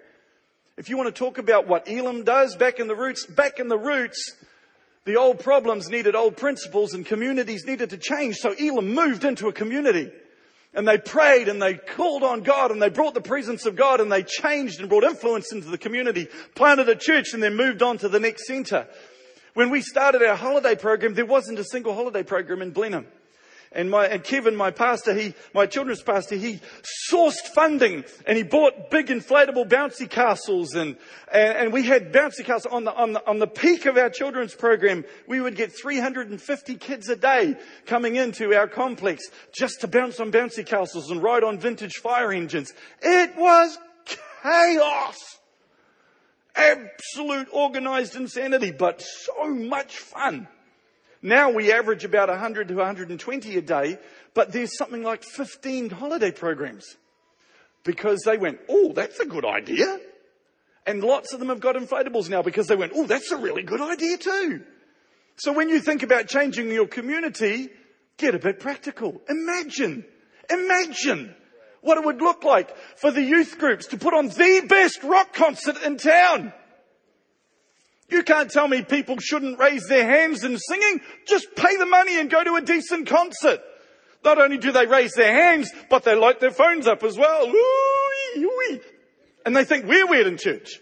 If 0.76 0.88
you 0.88 0.96
want 0.96 1.12
to 1.12 1.18
talk 1.18 1.38
about 1.38 1.66
what 1.66 1.88
Elim 1.88 2.24
does 2.24 2.54
back 2.54 2.78
in 2.78 2.86
the 2.86 2.94
roots, 2.94 3.26
back 3.26 3.58
in 3.58 3.68
the 3.68 3.78
roots, 3.78 4.36
the 5.08 5.16
old 5.16 5.40
problems 5.40 5.88
needed 5.88 6.14
old 6.14 6.36
principles 6.36 6.92
and 6.92 7.04
communities 7.04 7.64
needed 7.64 7.90
to 7.90 7.96
change. 7.96 8.36
So 8.36 8.52
Elim 8.52 8.94
moved 8.94 9.24
into 9.24 9.48
a 9.48 9.52
community. 9.52 10.12
And 10.74 10.86
they 10.86 10.98
prayed 10.98 11.48
and 11.48 11.62
they 11.62 11.74
called 11.74 12.22
on 12.22 12.42
God 12.42 12.70
and 12.70 12.80
they 12.80 12.90
brought 12.90 13.14
the 13.14 13.22
presence 13.22 13.64
of 13.64 13.74
God 13.74 14.00
and 14.00 14.12
they 14.12 14.22
changed 14.22 14.80
and 14.80 14.88
brought 14.88 15.04
influence 15.04 15.50
into 15.50 15.68
the 15.68 15.78
community, 15.78 16.28
planted 16.54 16.90
a 16.90 16.94
church 16.94 17.32
and 17.32 17.42
then 17.42 17.56
moved 17.56 17.82
on 17.82 17.96
to 17.98 18.08
the 18.10 18.20
next 18.20 18.46
center. 18.46 18.86
When 19.54 19.70
we 19.70 19.80
started 19.80 20.22
our 20.22 20.36
holiday 20.36 20.76
program, 20.76 21.14
there 21.14 21.24
wasn't 21.24 21.58
a 21.58 21.64
single 21.64 21.94
holiday 21.94 22.22
program 22.22 22.60
in 22.60 22.72
Blenheim. 22.72 23.06
And 23.72 23.90
my, 23.90 24.06
and 24.06 24.24
Kevin, 24.24 24.56
my 24.56 24.70
pastor, 24.70 25.14
he, 25.14 25.34
my 25.54 25.66
children's 25.66 26.02
pastor, 26.02 26.36
he 26.36 26.60
sourced 27.10 27.46
funding 27.54 28.04
and 28.26 28.36
he 28.36 28.42
bought 28.42 28.90
big 28.90 29.08
inflatable 29.08 29.68
bouncy 29.68 30.08
castles 30.08 30.74
and, 30.74 30.96
and, 31.32 31.58
and 31.58 31.72
we 31.72 31.82
had 31.82 32.12
bouncy 32.12 32.44
castles 32.44 32.72
on 32.72 32.84
the, 32.84 32.94
on 32.94 33.12
the, 33.12 33.26
on 33.28 33.38
the 33.38 33.46
peak 33.46 33.86
of 33.86 33.98
our 33.98 34.10
children's 34.10 34.54
program. 34.54 35.04
We 35.26 35.40
would 35.40 35.56
get 35.56 35.72
350 35.72 36.76
kids 36.76 37.08
a 37.08 37.16
day 37.16 37.56
coming 37.86 38.16
into 38.16 38.54
our 38.54 38.68
complex 38.68 39.24
just 39.52 39.82
to 39.82 39.88
bounce 39.88 40.18
on 40.18 40.32
bouncy 40.32 40.64
castles 40.64 41.10
and 41.10 41.22
ride 41.22 41.44
on 41.44 41.58
vintage 41.58 41.96
fire 41.96 42.32
engines. 42.32 42.72
It 43.02 43.36
was 43.36 43.76
chaos 44.42 45.38
absolute 46.58 47.48
organized 47.52 48.16
insanity, 48.16 48.72
but 48.72 49.00
so 49.00 49.48
much 49.48 49.96
fun. 49.96 50.48
Now 51.22 51.50
we 51.50 51.72
average 51.72 52.04
about 52.04 52.28
100 52.28 52.68
to 52.68 52.74
120 52.74 53.56
a 53.56 53.62
day, 53.62 53.98
but 54.34 54.52
there's 54.52 54.76
something 54.76 55.02
like 55.02 55.24
15 55.24 55.90
holiday 55.90 56.30
programs 56.30 56.96
because 57.84 58.20
they 58.24 58.36
went, 58.36 58.60
oh, 58.68 58.92
that's 58.92 59.18
a 59.18 59.26
good 59.26 59.44
idea. 59.44 59.98
And 60.86 61.02
lots 61.02 61.32
of 61.32 61.40
them 61.40 61.48
have 61.48 61.60
got 61.60 61.74
inflatables 61.74 62.30
now 62.30 62.42
because 62.42 62.66
they 62.66 62.76
went, 62.76 62.92
oh, 62.94 63.06
that's 63.06 63.30
a 63.30 63.36
really 63.36 63.62
good 63.62 63.80
idea 63.80 64.16
too. 64.16 64.62
So 65.36 65.52
when 65.52 65.68
you 65.68 65.80
think 65.80 66.02
about 66.02 66.28
changing 66.28 66.70
your 66.70 66.86
community, 66.86 67.68
get 68.16 68.34
a 68.34 68.38
bit 68.38 68.60
practical. 68.60 69.20
Imagine, 69.28 70.04
imagine 70.50 71.34
what 71.80 71.98
it 71.98 72.04
would 72.04 72.20
look 72.20 72.44
like 72.44 72.76
for 72.96 73.10
the 73.10 73.22
youth 73.22 73.58
groups 73.58 73.86
to 73.88 73.98
put 73.98 74.14
on 74.14 74.28
the 74.28 74.64
best 74.68 75.02
rock 75.02 75.32
concert 75.32 75.76
in 75.84 75.96
town. 75.96 76.52
You 78.08 78.22
can't 78.22 78.50
tell 78.50 78.66
me 78.66 78.82
people 78.82 79.18
shouldn't 79.18 79.58
raise 79.58 79.86
their 79.86 80.06
hands 80.06 80.42
in 80.42 80.56
singing. 80.58 81.00
Just 81.26 81.54
pay 81.54 81.76
the 81.76 81.86
money 81.86 82.18
and 82.18 82.30
go 82.30 82.42
to 82.42 82.54
a 82.54 82.62
decent 82.62 83.06
concert. 83.06 83.60
Not 84.24 84.38
only 84.38 84.58
do 84.58 84.72
they 84.72 84.86
raise 84.86 85.12
their 85.12 85.32
hands, 85.32 85.70
but 85.90 86.04
they 86.04 86.14
light 86.14 86.40
their 86.40 86.50
phones 86.50 86.86
up 86.86 87.02
as 87.02 87.18
well. 87.18 87.52
And 89.44 89.54
they 89.54 89.64
think 89.64 89.86
we're 89.86 90.06
weird 90.06 90.26
in 90.26 90.38
church. 90.38 90.80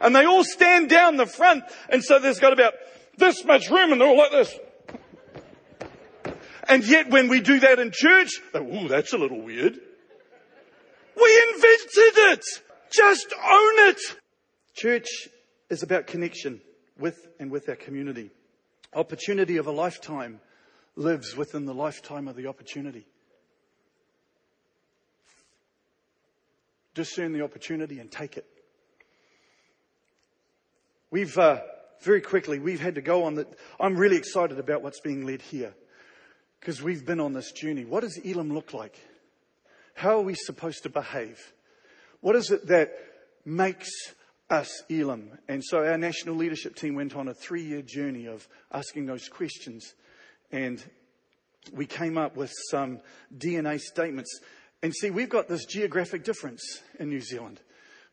And 0.00 0.14
they 0.14 0.24
all 0.24 0.44
stand 0.44 0.90
down 0.90 1.16
the 1.16 1.26
front. 1.26 1.64
And 1.88 2.02
so 2.04 2.18
there's 2.18 2.38
got 2.38 2.52
about 2.52 2.74
this 3.16 3.44
much 3.44 3.70
room 3.70 3.92
and 3.92 4.00
they're 4.00 4.08
all 4.08 4.18
like 4.18 4.32
this. 4.32 4.54
And 6.68 6.84
yet 6.84 7.10
when 7.10 7.28
we 7.28 7.40
do 7.40 7.60
that 7.60 7.78
in 7.78 7.90
church, 7.92 8.40
oh, 8.54 8.88
that's 8.88 9.12
a 9.12 9.18
little 9.18 9.40
weird. 9.40 9.74
We 11.16 11.42
invented 11.54 12.18
it. 12.32 12.44
Just 12.90 13.32
own 13.32 13.88
it. 13.88 14.00
Church 14.74 15.28
is 15.70 15.82
about 15.82 16.06
connection 16.06 16.60
with 16.98 17.28
and 17.38 17.50
with 17.50 17.68
our 17.68 17.76
community. 17.76 18.30
Opportunity 18.94 19.56
of 19.56 19.66
a 19.66 19.70
lifetime 19.70 20.40
lives 20.96 21.36
within 21.36 21.64
the 21.64 21.74
lifetime 21.74 22.26
of 22.28 22.36
the 22.36 22.46
opportunity. 22.46 23.06
Discern 26.94 27.32
the 27.32 27.42
opportunity 27.42 28.00
and 28.00 28.10
take 28.10 28.36
it. 28.36 28.46
We've, 31.10 31.36
uh, 31.38 31.60
very 32.02 32.20
quickly, 32.20 32.58
we've 32.58 32.80
had 32.80 32.96
to 32.96 33.00
go 33.00 33.24
on 33.24 33.36
that. 33.36 33.48
I'm 33.78 33.96
really 33.96 34.16
excited 34.16 34.58
about 34.58 34.82
what's 34.82 35.00
being 35.00 35.24
led 35.24 35.42
here 35.42 35.74
because 36.60 36.82
we've 36.82 37.06
been 37.06 37.20
on 37.20 37.32
this 37.32 37.52
journey. 37.52 37.84
What 37.84 38.00
does 38.00 38.18
Elim 38.18 38.52
look 38.52 38.74
like? 38.74 38.98
How 39.94 40.18
are 40.18 40.22
we 40.22 40.34
supposed 40.34 40.82
to 40.82 40.90
behave? 40.90 41.52
What 42.20 42.36
is 42.36 42.50
it 42.50 42.66
that 42.66 42.92
makes 43.44 43.88
us 44.50 44.82
Elim. 44.90 45.38
And 45.48 45.62
so 45.64 45.78
our 45.78 45.98
national 45.98 46.36
leadership 46.36 46.74
team 46.74 46.94
went 46.94 47.14
on 47.14 47.28
a 47.28 47.34
three 47.34 47.62
year 47.62 47.82
journey 47.82 48.26
of 48.26 48.48
asking 48.72 49.06
those 49.06 49.28
questions. 49.28 49.94
And 50.50 50.82
we 51.72 51.86
came 51.86 52.16
up 52.16 52.36
with 52.36 52.52
some 52.70 53.00
DNA 53.36 53.80
statements. 53.80 54.40
And 54.82 54.94
see, 54.94 55.10
we've 55.10 55.28
got 55.28 55.48
this 55.48 55.66
geographic 55.66 56.24
difference 56.24 56.80
in 56.98 57.08
New 57.08 57.20
Zealand. 57.20 57.60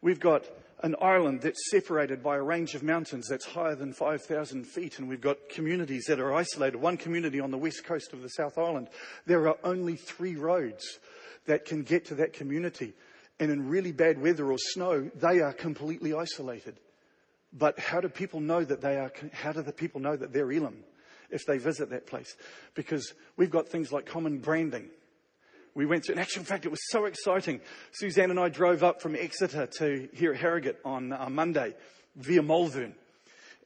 We've 0.01 0.19
got 0.19 0.45
an 0.83 0.95
island 1.01 1.41
that's 1.41 1.71
separated 1.71 2.21
by 2.21 2.35
a 2.35 2.41
range 2.41 2.75
of 2.75 2.83
mountains 2.83 3.27
that's 3.29 3.45
higher 3.45 3.75
than 3.75 3.93
5,000 3.93 4.65
feet, 4.65 4.99
and 4.99 5.07
we've 5.07 5.21
got 5.21 5.49
communities 5.49 6.05
that 6.07 6.19
are 6.19 6.33
isolated. 6.33 6.77
One 6.77 6.97
community 6.97 7.39
on 7.39 7.51
the 7.51 7.57
west 7.57 7.85
coast 7.85 8.13
of 8.13 8.21
the 8.21 8.29
South 8.29 8.57
Island, 8.57 8.89
there 9.25 9.47
are 9.47 9.57
only 9.63 9.95
three 9.95 10.35
roads 10.35 10.99
that 11.45 11.65
can 11.65 11.83
get 11.83 12.05
to 12.05 12.15
that 12.15 12.33
community. 12.33 12.93
And 13.39 13.51
in 13.51 13.67
really 13.67 13.91
bad 13.91 14.21
weather 14.21 14.51
or 14.51 14.57
snow, 14.57 15.09
they 15.15 15.41
are 15.41 15.53
completely 15.53 16.13
isolated. 16.13 16.79
But 17.51 17.79
how 17.79 18.01
do 18.01 18.09
people 18.09 18.39
know 18.39 18.63
that 18.63 18.81
they 18.81 18.97
are, 18.97 19.11
how 19.33 19.51
do 19.51 19.61
the 19.61 19.73
people 19.73 20.01
know 20.01 20.15
that 20.15 20.33
they're 20.33 20.51
Elim 20.51 20.83
if 21.29 21.45
they 21.45 21.57
visit 21.57 21.89
that 21.89 22.07
place? 22.07 22.35
Because 22.75 23.13
we've 23.37 23.51
got 23.51 23.67
things 23.67 23.91
like 23.91 24.05
common 24.05 24.39
branding 24.39 24.89
we 25.75 25.85
went 25.85 26.05
to, 26.05 26.13
in 26.13 26.19
actual 26.19 26.45
fact, 26.45 26.65
it 26.65 26.69
was 26.69 26.89
so 26.89 27.03
exciting. 27.03 27.59
Suzanne 27.91 28.31
and 28.31 28.39
I 28.39 28.47
drove 28.47 28.81
up 28.81 29.01
from 29.01 29.15
Exeter 29.15 29.67
to 29.79 30.07
here 30.13 30.33
at 30.33 30.39
Harrogate 30.39 30.79
on 30.85 31.11
uh, 31.11 31.29
Monday 31.29 31.75
via 32.15 32.41
Malvern. 32.41 32.95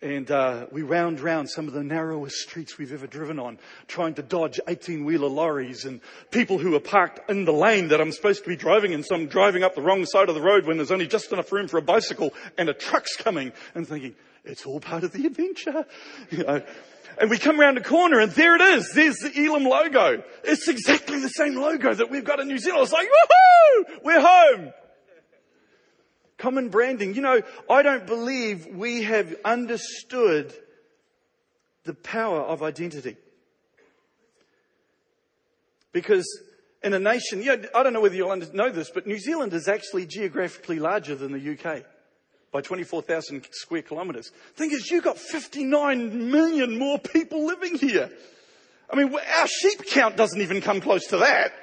And 0.02 0.32
uh, 0.32 0.68
we 0.72 0.82
wound 0.82 1.20
round 1.20 1.50
some 1.50 1.68
of 1.68 1.74
the 1.74 1.84
narrowest 1.84 2.38
streets 2.38 2.78
we've 2.78 2.94
ever 2.94 3.06
driven 3.06 3.38
on, 3.38 3.58
trying 3.88 4.14
to 4.14 4.22
dodge 4.22 4.58
18 4.66 5.04
wheeler 5.04 5.28
lorries 5.28 5.84
and 5.84 6.00
people 6.32 6.58
who 6.58 6.74
are 6.76 6.80
parked 6.80 7.30
in 7.30 7.44
the 7.44 7.52
lane 7.52 7.90
that 7.90 8.00
I'm 8.00 8.14
supposed 8.14 8.44
to 8.44 8.50
be 8.50 8.56
driving 8.56 8.94
in. 8.94 9.04
So 9.04 9.16
I'm 9.16 9.28
driving 9.28 9.64
up 9.64 9.76
the 9.76 9.82
wrong 9.82 10.06
side 10.06 10.30
of 10.30 10.36
the 10.36 10.42
road 10.42 10.66
when 10.66 10.78
there's 10.78 10.92
only 10.92 11.08
just 11.08 11.34
enough 11.34 11.52
room 11.52 11.68
for 11.68 11.78
a 11.78 11.82
bicycle 11.82 12.34
and 12.58 12.70
a 12.70 12.74
truck's 12.74 13.18
coming 13.18 13.52
and 13.76 13.86
thinking, 13.86 14.16
it's 14.46 14.66
all 14.66 14.80
part 14.80 15.04
of 15.04 15.12
the 15.12 15.26
adventure. 15.26 15.86
You 16.32 16.44
know, 16.44 16.62
and 17.20 17.30
we 17.30 17.38
come 17.38 17.60
around 17.60 17.78
a 17.78 17.84
corner 17.84 18.20
and 18.20 18.32
there 18.32 18.56
it 18.56 18.62
is. 18.62 18.94
There's 18.94 19.18
the 19.18 19.32
Elim 19.36 19.66
logo. 19.66 20.24
It's 20.46 20.70
exactly 20.70 21.20
the 21.20 21.30
same 21.30 21.56
logo 21.56 21.94
that 21.94 22.10
we've 22.10 22.24
got 22.24 22.40
in 22.40 22.48
New 22.48 22.60
Zealand. 22.60 22.84
It's 22.84 22.94
like, 22.94 23.08
woohoo! 23.08 24.00
We're 24.04 24.22
home. 24.22 24.72
Common 26.40 26.70
branding. 26.70 27.14
You 27.14 27.22
know, 27.22 27.42
I 27.70 27.84
don't 27.84 28.08
believe 28.08 28.66
we 28.66 29.04
have 29.04 29.36
understood 29.46 30.54
the 31.84 31.94
power 31.94 32.40
of 32.40 32.64
identity. 32.64 33.18
Because 35.92 36.26
in 36.82 36.94
a 36.94 37.00
nation, 37.00 37.42
you 37.42 37.58
know, 37.58 37.68
I 37.76 37.84
don't 37.84 37.94
know 37.94 38.02
whether 38.02 38.16
you'll 38.16 38.36
know 38.54 38.70
this, 38.70 38.90
but 38.90 39.06
New 39.06 39.20
Zealand 39.20 39.54
is 39.54 39.68
actually 39.68 40.06
geographically 40.06 40.80
larger 40.80 41.14
than 41.14 41.34
the 41.34 41.58
UK 41.58 41.84
by 42.54 42.62
24,000 42.62 43.46
square 43.52 43.82
kilometres. 43.82 44.32
Thing 44.56 44.72
is, 44.72 44.90
you've 44.90 45.04
got 45.04 45.18
59 45.18 46.32
million 46.32 46.78
more 46.78 47.00
people 47.00 47.46
living 47.46 47.78
here. 47.78 48.10
I 48.90 48.96
mean, 48.96 49.14
our 49.14 49.48
sheep 49.48 49.86
count 49.88 50.16
doesn't 50.16 50.42
even 50.42 50.62
come 50.62 50.80
close 50.80 51.08
to 51.08 51.18
that. 51.18 51.54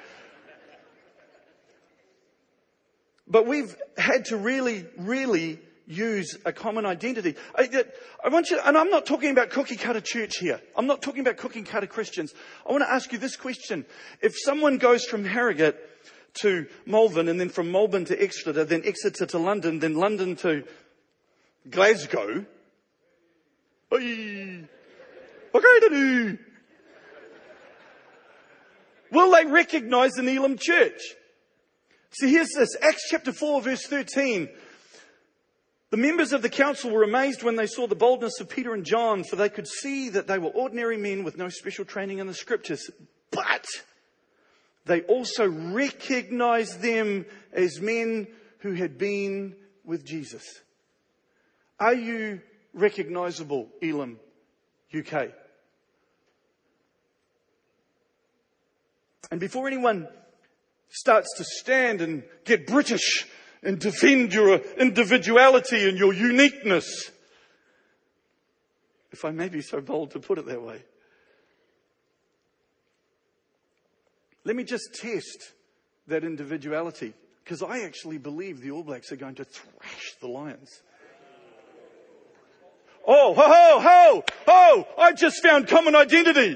But 3.29 3.45
we've 3.45 3.75
had 3.97 4.25
to 4.25 4.37
really, 4.37 4.85
really 4.97 5.59
use 5.85 6.37
a 6.45 6.51
common 6.51 6.85
identity. 6.85 7.35
I, 7.55 7.85
I, 8.23 8.29
want 8.29 8.49
you, 8.49 8.59
and 8.63 8.77
I'm 8.77 8.89
not 8.89 9.05
talking 9.05 9.31
about 9.31 9.49
cookie 9.49 9.75
cutter 9.77 10.01
church 10.01 10.37
here. 10.37 10.61
I'm 10.75 10.87
not 10.87 11.01
talking 11.01 11.21
about 11.21 11.37
cookie 11.37 11.61
cutter 11.63 11.87
Christians. 11.87 12.33
I 12.67 12.71
want 12.71 12.83
to 12.83 12.91
ask 12.91 13.11
you 13.11 13.17
this 13.17 13.35
question. 13.35 13.85
If 14.21 14.35
someone 14.37 14.77
goes 14.77 15.05
from 15.05 15.25
Harrogate 15.25 15.77
to 16.41 16.67
Malvern 16.85 17.27
and 17.27 17.39
then 17.39 17.49
from 17.49 17.71
Malvern 17.71 18.05
to 18.05 18.21
Exeter, 18.21 18.63
then 18.63 18.83
Exeter 18.85 19.25
to 19.27 19.37
London, 19.39 19.79
then 19.79 19.95
London 19.95 20.35
to 20.37 20.63
Glasgow. 21.69 22.45
Will 29.09 29.31
they 29.31 29.45
recognize 29.45 30.17
an 30.17 30.27
Elim 30.27 30.57
church? 30.57 31.01
See, 32.19 32.31
here's 32.31 32.49
this. 32.55 32.75
Acts 32.81 33.07
chapter 33.09 33.31
4 33.31 33.61
verse 33.61 33.85
13. 33.85 34.49
The 35.89 35.97
members 35.97 36.33
of 36.33 36.41
the 36.41 36.49
council 36.49 36.89
were 36.89 37.03
amazed 37.03 37.43
when 37.43 37.55
they 37.55 37.67
saw 37.67 37.87
the 37.87 37.95
boldness 37.95 38.41
of 38.41 38.49
Peter 38.49 38.73
and 38.73 38.83
John, 38.83 39.23
for 39.23 39.35
they 39.35 39.49
could 39.49 39.67
see 39.67 40.09
that 40.09 40.27
they 40.27 40.39
were 40.39 40.49
ordinary 40.49 40.97
men 40.97 41.23
with 41.23 41.37
no 41.37 41.47
special 41.47 41.85
training 41.85 42.17
in 42.17 42.27
the 42.27 42.33
scriptures. 42.33 42.89
But 43.31 43.65
they 44.85 45.01
also 45.01 45.47
recognized 45.47 46.81
them 46.81 47.25
as 47.53 47.79
men 47.79 48.27
who 48.59 48.73
had 48.73 48.97
been 48.97 49.55
with 49.85 50.03
Jesus. 50.03 50.43
Are 51.79 51.93
you 51.93 52.41
recognizable, 52.73 53.69
Elim, 53.81 54.19
UK? 54.97 55.29
And 59.29 59.39
before 59.39 59.67
anyone 59.67 60.07
starts 60.89 61.33
to 61.37 61.43
stand 61.43 62.01
and 62.01 62.23
get 62.45 62.67
British 62.67 63.25
and 63.63 63.79
defend 63.79 64.33
your 64.33 64.55
individuality 64.77 65.87
and 65.87 65.97
your 65.97 66.13
uniqueness, 66.13 67.11
if 69.11 69.25
I 69.25 69.31
may 69.31 69.49
be 69.49 69.61
so 69.61 69.81
bold 69.81 70.11
to 70.11 70.19
put 70.19 70.37
it 70.37 70.45
that 70.45 70.61
way, 70.61 70.83
Let 74.47 74.55
me 74.55 74.63
just 74.63 74.93
test 74.93 75.51
that 76.07 76.23
individuality 76.23 77.13
because 77.43 77.61
I 77.61 77.81
actually 77.81 78.17
believe 78.17 78.61
the 78.61 78.71
All 78.71 78.81
Blacks 78.81 79.11
are 79.11 79.17
going 79.17 79.35
to 79.35 79.43
thrash 79.43 80.13
the 80.21 80.29
Lions. 80.29 80.69
Oh, 83.05 83.33
ho, 83.33 83.41
ho, 83.41 83.79
ho, 83.81 84.23
ho! 84.47 84.87
I 84.97 85.11
just 85.11 85.43
found 85.43 85.67
common 85.67 85.95
identity. 85.95 86.55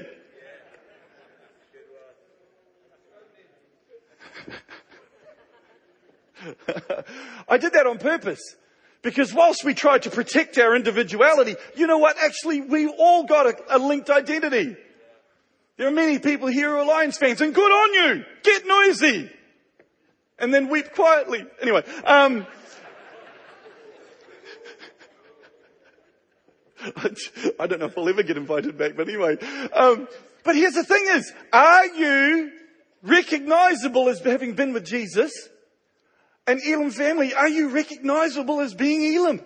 I 7.48 7.58
did 7.58 7.72
that 7.72 7.86
on 7.86 7.98
purpose. 7.98 8.56
Because 9.02 9.34
whilst 9.34 9.64
we 9.64 9.74
tried 9.74 10.02
to 10.02 10.10
protect 10.10 10.58
our 10.58 10.76
individuality, 10.76 11.56
you 11.74 11.88
know 11.88 11.98
what? 11.98 12.16
Actually, 12.18 12.60
we 12.60 12.86
all 12.86 13.24
got 13.24 13.46
a, 13.46 13.76
a 13.76 13.78
linked 13.78 14.08
identity. 14.10 14.76
There 15.76 15.88
are 15.88 15.92
many 15.92 16.20
people 16.20 16.46
here 16.46 16.70
who 16.70 16.76
are 16.76 16.84
Lions 16.84 17.18
fans, 17.18 17.40
and 17.40 17.52
good 17.52 17.70
on 17.70 17.94
you. 17.94 18.24
Get 18.44 18.64
noisy. 18.64 19.30
And 20.38 20.54
then 20.54 20.68
weep 20.68 20.92
quietly. 20.92 21.44
Anyway, 21.60 21.82
um, 22.04 22.46
I 27.58 27.66
don't 27.66 27.80
know 27.80 27.86
if 27.86 27.98
I'll 27.98 28.08
ever 28.08 28.22
get 28.22 28.36
invited 28.36 28.78
back, 28.78 28.96
but 28.96 29.08
anyway. 29.08 29.38
Um, 29.72 30.06
but 30.44 30.54
here's 30.56 30.74
the 30.74 30.84
thing 30.84 31.04
is, 31.08 31.32
are 31.52 31.86
you 31.86 32.52
recognizable 33.02 34.08
as 34.08 34.20
having 34.20 34.54
been 34.54 34.72
with 34.72 34.84
Jesus? 34.84 35.32
And 36.46 36.60
Elim 36.60 36.90
family, 36.90 37.34
are 37.34 37.48
you 37.48 37.68
recognizable 37.68 38.60
as 38.60 38.74
being 38.74 39.14
Elim? 39.16 39.40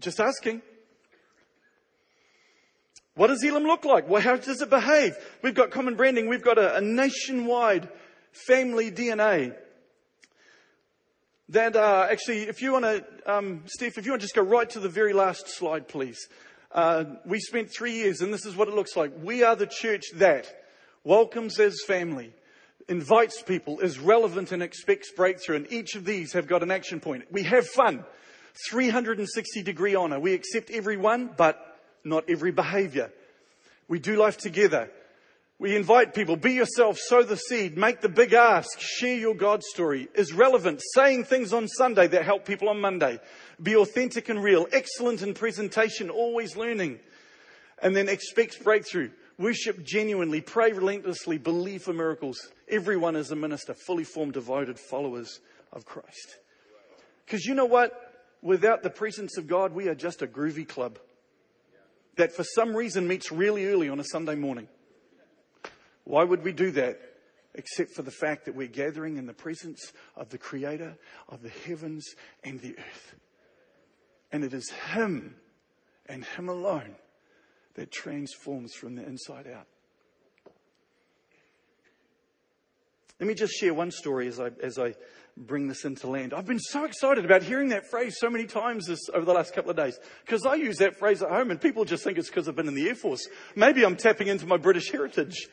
Just 0.00 0.20
asking. 0.20 0.62
What 3.14 3.28
does 3.28 3.42
Elim 3.42 3.64
look 3.64 3.84
like? 3.84 4.08
Well, 4.08 4.22
how 4.22 4.36
does 4.36 4.60
it 4.60 4.70
behave? 4.70 5.16
We've 5.42 5.54
got 5.54 5.70
common 5.70 5.96
branding. 5.96 6.28
We've 6.28 6.42
got 6.42 6.58
a, 6.58 6.76
a 6.76 6.80
nationwide 6.80 7.88
family 8.30 8.92
DNA. 8.92 9.56
That 11.48 11.74
uh, 11.74 12.06
actually, 12.10 12.42
if 12.42 12.60
you 12.60 12.72
want 12.72 12.84
to, 12.84 13.04
um, 13.26 13.62
Steve, 13.66 13.96
if 13.96 14.04
you 14.04 14.12
want 14.12 14.20
to 14.20 14.24
just 14.24 14.36
go 14.36 14.42
right 14.42 14.68
to 14.70 14.80
the 14.80 14.88
very 14.88 15.14
last 15.14 15.48
slide, 15.48 15.88
please. 15.88 16.28
Uh, 16.70 17.04
we 17.24 17.40
spent 17.40 17.70
three 17.70 17.94
years, 17.94 18.20
and 18.20 18.32
this 18.32 18.44
is 18.44 18.54
what 18.54 18.68
it 18.68 18.74
looks 18.74 18.94
like. 18.94 19.12
We 19.22 19.42
are 19.42 19.56
the 19.56 19.66
church 19.66 20.04
that 20.16 20.46
welcomes 21.02 21.58
as 21.58 21.74
family. 21.86 22.34
Invites 22.88 23.42
people, 23.42 23.80
is 23.80 23.98
relevant 23.98 24.52
and 24.52 24.62
expects 24.62 25.12
breakthrough. 25.12 25.56
And 25.56 25.72
each 25.72 25.94
of 25.94 26.04
these 26.04 26.32
have 26.32 26.46
got 26.46 26.62
an 26.62 26.70
action 26.70 27.00
point. 27.00 27.24
We 27.30 27.42
have 27.44 27.66
fun. 27.66 28.04
360 28.70 29.62
degree 29.62 29.94
honor. 29.94 30.18
We 30.18 30.34
accept 30.34 30.70
everyone, 30.70 31.30
but 31.36 31.78
not 32.02 32.24
every 32.28 32.50
behavior. 32.50 33.12
We 33.88 33.98
do 33.98 34.16
life 34.16 34.36
together. 34.36 34.90
We 35.60 35.74
invite 35.74 36.14
people, 36.14 36.36
be 36.36 36.52
yourself, 36.52 36.98
sow 36.98 37.24
the 37.24 37.36
seed, 37.36 37.76
make 37.76 38.00
the 38.00 38.08
big 38.08 38.32
ask, 38.32 38.78
share 38.78 39.16
your 39.16 39.34
God 39.34 39.64
story, 39.64 40.06
is 40.14 40.32
relevant, 40.32 40.80
saying 40.94 41.24
things 41.24 41.52
on 41.52 41.66
Sunday 41.66 42.06
that 42.06 42.24
help 42.24 42.44
people 42.44 42.68
on 42.68 42.80
Monday. 42.80 43.18
Be 43.60 43.74
authentic 43.74 44.28
and 44.28 44.40
real, 44.40 44.68
excellent 44.70 45.20
in 45.20 45.34
presentation, 45.34 46.10
always 46.10 46.56
learning. 46.56 47.00
And 47.82 47.96
then 47.96 48.08
expect 48.08 48.62
breakthrough. 48.62 49.10
Worship 49.38 49.84
genuinely, 49.84 50.40
pray 50.40 50.72
relentlessly, 50.72 51.38
believe 51.38 51.82
for 51.82 51.92
miracles. 51.92 52.50
Everyone 52.68 53.14
is 53.14 53.30
a 53.30 53.36
minister, 53.36 53.72
fully 53.72 54.02
formed, 54.02 54.32
devoted 54.32 54.80
followers 54.80 55.40
of 55.72 55.84
Christ. 55.84 56.38
Because 57.24 57.44
you 57.44 57.54
know 57.54 57.64
what? 57.64 57.92
Without 58.42 58.82
the 58.82 58.90
presence 58.90 59.38
of 59.38 59.46
God, 59.46 59.72
we 59.72 59.88
are 59.88 59.94
just 59.94 60.22
a 60.22 60.26
groovy 60.26 60.66
club 60.66 60.98
that 62.16 62.32
for 62.32 62.42
some 62.42 62.74
reason 62.74 63.06
meets 63.06 63.30
really 63.30 63.66
early 63.66 63.88
on 63.88 64.00
a 64.00 64.04
Sunday 64.04 64.34
morning. 64.34 64.66
Why 66.02 66.24
would 66.24 66.42
we 66.42 66.52
do 66.52 66.72
that? 66.72 66.98
Except 67.54 67.92
for 67.92 68.02
the 68.02 68.10
fact 68.10 68.44
that 68.46 68.56
we're 68.56 68.66
gathering 68.66 69.18
in 69.18 69.26
the 69.26 69.32
presence 69.32 69.92
of 70.16 70.30
the 70.30 70.38
Creator 70.38 70.96
of 71.28 71.42
the 71.42 71.48
heavens 71.48 72.04
and 72.42 72.60
the 72.60 72.76
earth. 72.76 73.14
And 74.32 74.42
it 74.42 74.52
is 74.52 74.68
Him 74.70 75.36
and 76.06 76.24
Him 76.24 76.48
alone 76.48 76.96
that 77.78 77.92
transforms 77.92 78.74
from 78.74 78.96
the 78.96 79.06
inside 79.06 79.46
out. 79.46 79.68
Let 83.20 83.28
me 83.28 83.34
just 83.34 83.52
share 83.54 83.72
one 83.72 83.92
story 83.92 84.26
as 84.26 84.40
I, 84.40 84.50
as 84.60 84.80
I 84.80 84.94
bring 85.36 85.68
this 85.68 85.84
into 85.84 86.08
land. 86.08 86.34
I've 86.34 86.46
been 86.46 86.58
so 86.58 86.84
excited 86.84 87.24
about 87.24 87.44
hearing 87.44 87.68
that 87.68 87.88
phrase 87.88 88.16
so 88.18 88.30
many 88.30 88.46
times 88.46 88.86
this, 88.86 88.98
over 89.14 89.24
the 89.24 89.32
last 89.32 89.54
couple 89.54 89.70
of 89.70 89.76
days 89.76 89.96
because 90.24 90.44
I 90.44 90.56
use 90.56 90.78
that 90.78 90.96
phrase 90.96 91.22
at 91.22 91.30
home 91.30 91.52
and 91.52 91.60
people 91.60 91.84
just 91.84 92.02
think 92.02 92.18
it's 92.18 92.28
because 92.28 92.48
I've 92.48 92.56
been 92.56 92.66
in 92.66 92.74
the 92.74 92.88
Air 92.88 92.96
Force. 92.96 93.28
Maybe 93.54 93.84
I'm 93.84 93.96
tapping 93.96 94.26
into 94.26 94.46
my 94.46 94.56
British 94.56 94.90
heritage. 94.90 95.46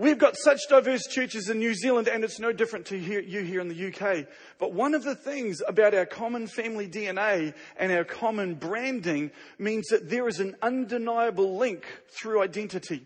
We've 0.00 0.16
got 0.16 0.34
such 0.38 0.60
diverse 0.70 1.06
churches 1.06 1.50
in 1.50 1.58
New 1.58 1.74
Zealand, 1.74 2.08
and 2.08 2.24
it's 2.24 2.40
no 2.40 2.52
different 2.52 2.86
to 2.86 2.96
you 2.96 3.42
here 3.42 3.60
in 3.60 3.68
the 3.68 3.88
UK. 3.88 4.26
But 4.58 4.72
one 4.72 4.94
of 4.94 5.04
the 5.04 5.14
things 5.14 5.60
about 5.68 5.92
our 5.92 6.06
common 6.06 6.46
family 6.46 6.88
DNA 6.88 7.52
and 7.76 7.92
our 7.92 8.04
common 8.04 8.54
branding 8.54 9.30
means 9.58 9.88
that 9.88 10.08
there 10.08 10.26
is 10.26 10.40
an 10.40 10.56
undeniable 10.62 11.58
link 11.58 11.84
through 12.18 12.42
identity. 12.42 13.04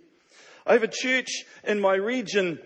I 0.65 0.75
have 0.75 0.85
a 0.85 0.89
church 0.89 1.43
in 1.65 1.81
my 1.81 1.97
region 1.97 2.61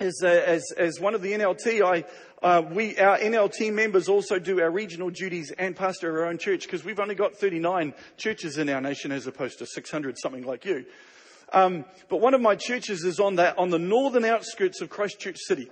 as, 0.00 0.24
as, 0.24 0.64
as 0.76 0.98
one 0.98 1.14
of 1.14 1.22
the 1.22 1.30
NLT. 1.30 1.80
I, 1.80 2.04
uh, 2.42 2.62
we, 2.62 2.98
our 2.98 3.16
NLT 3.16 3.72
members 3.72 4.08
also 4.08 4.40
do 4.40 4.60
our 4.60 4.72
regional 4.72 5.10
duties 5.10 5.52
and 5.56 5.76
pastor 5.76 6.18
our 6.18 6.26
own 6.26 6.38
church 6.38 6.62
because 6.62 6.84
we've 6.84 6.98
only 6.98 7.14
got 7.14 7.36
39 7.36 7.94
churches 8.16 8.58
in 8.58 8.68
our 8.70 8.80
nation 8.80 9.12
as 9.12 9.28
opposed 9.28 9.60
to 9.60 9.66
600 9.66 10.18
something 10.18 10.42
like 10.42 10.64
you. 10.64 10.84
Um, 11.52 11.84
but 12.08 12.20
one 12.20 12.34
of 12.34 12.40
my 12.40 12.56
churches 12.56 13.04
is 13.04 13.20
on, 13.20 13.36
that, 13.36 13.58
on 13.58 13.70
the 13.70 13.78
northern 13.78 14.24
outskirts 14.24 14.80
of 14.80 14.90
Christchurch 14.90 15.38
City. 15.38 15.70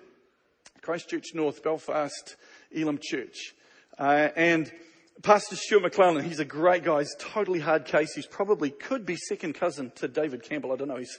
Christchurch 0.80 1.34
North, 1.34 1.62
Belfast, 1.62 2.36
Elim 2.72 2.98
Church. 3.02 3.54
Uh, 3.98 4.28
and 4.36 4.70
Pastor 5.22 5.56
Stuart 5.56 5.82
McClellan, 5.82 6.24
he's 6.24 6.38
a 6.38 6.44
great 6.44 6.84
guy. 6.84 7.00
He's 7.00 7.16
totally 7.18 7.58
hard 7.58 7.86
case. 7.86 8.14
He's 8.14 8.26
probably 8.26 8.70
could 8.70 9.04
be 9.04 9.16
second 9.16 9.54
cousin 9.54 9.90
to 9.96 10.08
David 10.08 10.42
Campbell. 10.42 10.72
I 10.72 10.76
don't 10.76 10.88
know. 10.88 10.96
He's, 10.96 11.18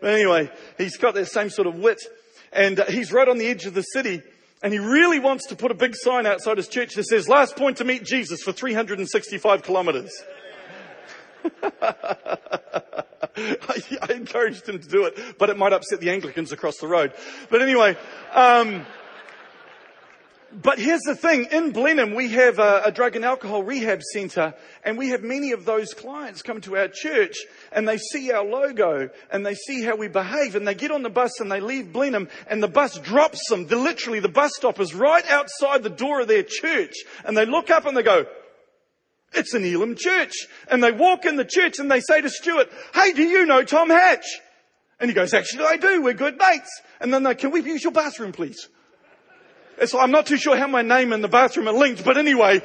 but 0.00 0.12
anyway, 0.14 0.50
he's 0.76 0.96
got 0.96 1.14
that 1.14 1.26
same 1.26 1.50
sort 1.50 1.66
of 1.66 1.76
wit. 1.76 2.00
And 2.52 2.80
uh, 2.80 2.86
he's 2.86 3.12
right 3.12 3.28
on 3.28 3.38
the 3.38 3.46
edge 3.46 3.66
of 3.66 3.74
the 3.74 3.82
city. 3.82 4.22
And 4.62 4.72
he 4.72 4.78
really 4.78 5.20
wants 5.20 5.46
to 5.46 5.56
put 5.56 5.70
a 5.70 5.74
big 5.74 5.94
sign 5.94 6.26
outside 6.26 6.56
his 6.56 6.68
church 6.68 6.94
that 6.94 7.04
says, 7.04 7.28
last 7.28 7.56
point 7.56 7.76
to 7.76 7.84
meet 7.84 8.04
Jesus 8.04 8.42
for 8.42 8.52
365 8.52 9.62
kilometers. 9.62 10.10
I, 11.62 12.94
I, 14.02 14.12
encouraged 14.12 14.68
him 14.68 14.78
to 14.78 14.88
do 14.88 15.04
it, 15.06 15.18
but 15.38 15.50
it 15.50 15.56
might 15.56 15.72
upset 15.72 16.00
the 16.00 16.10
Anglicans 16.10 16.52
across 16.52 16.78
the 16.78 16.88
road. 16.88 17.12
But 17.50 17.62
anyway, 17.62 17.96
um, 18.32 18.84
but 20.50 20.78
here's 20.78 21.02
the 21.02 21.14
thing. 21.14 21.46
In 21.52 21.72
Blenheim, 21.72 22.14
we 22.14 22.30
have 22.30 22.58
a, 22.58 22.82
a, 22.86 22.92
drug 22.92 23.16
and 23.16 23.24
alcohol 23.24 23.62
rehab 23.62 24.02
centre, 24.02 24.54
and 24.82 24.96
we 24.96 25.10
have 25.10 25.22
many 25.22 25.52
of 25.52 25.66
those 25.66 25.92
clients 25.92 26.40
come 26.40 26.62
to 26.62 26.76
our 26.76 26.88
church, 26.88 27.36
and 27.70 27.86
they 27.86 27.98
see 27.98 28.32
our 28.32 28.44
logo, 28.44 29.10
and 29.30 29.44
they 29.44 29.54
see 29.54 29.82
how 29.82 29.96
we 29.96 30.08
behave, 30.08 30.56
and 30.56 30.66
they 30.66 30.74
get 30.74 30.90
on 30.90 31.02
the 31.02 31.10
bus 31.10 31.40
and 31.40 31.52
they 31.52 31.60
leave 31.60 31.92
Blenheim, 31.92 32.28
and 32.46 32.62
the 32.62 32.68
bus 32.68 32.98
drops 32.98 33.46
them. 33.50 33.66
The, 33.66 33.76
literally, 33.76 34.20
the 34.20 34.28
bus 34.28 34.52
stop 34.56 34.80
is 34.80 34.94
right 34.94 35.24
outside 35.26 35.82
the 35.82 35.90
door 35.90 36.22
of 36.22 36.28
their 36.28 36.44
church, 36.44 36.94
and 37.24 37.36
they 37.36 37.44
look 37.44 37.70
up 37.70 37.84
and 37.84 37.94
they 37.94 38.02
go, 38.02 38.24
it's 39.32 39.54
an 39.54 39.64
Elim 39.64 39.94
church. 39.96 40.32
And 40.70 40.82
they 40.82 40.92
walk 40.92 41.24
in 41.24 41.36
the 41.36 41.44
church 41.44 41.78
and 41.78 41.90
they 41.90 42.00
say 42.00 42.20
to 42.20 42.30
Stuart, 42.30 42.70
hey, 42.94 43.12
do 43.12 43.22
you 43.22 43.46
know 43.46 43.62
Tom 43.62 43.90
Hatch? 43.90 44.26
And 45.00 45.10
he 45.10 45.14
goes, 45.14 45.32
actually 45.34 45.64
I 45.64 45.76
do. 45.76 46.02
We're 46.02 46.14
good 46.14 46.38
mates. 46.38 46.70
And 47.00 47.12
then 47.12 47.22
they, 47.22 47.34
can 47.34 47.50
we 47.50 47.62
use 47.62 47.82
your 47.82 47.92
bathroom 47.92 48.32
please? 48.32 48.68
It's, 49.80 49.94
I'm 49.94 50.10
not 50.10 50.26
too 50.26 50.36
sure 50.36 50.56
how 50.56 50.66
my 50.66 50.82
name 50.82 51.12
and 51.12 51.22
the 51.22 51.28
bathroom 51.28 51.68
are 51.68 51.72
linked, 51.72 52.04
but 52.04 52.18
anyway, 52.18 52.62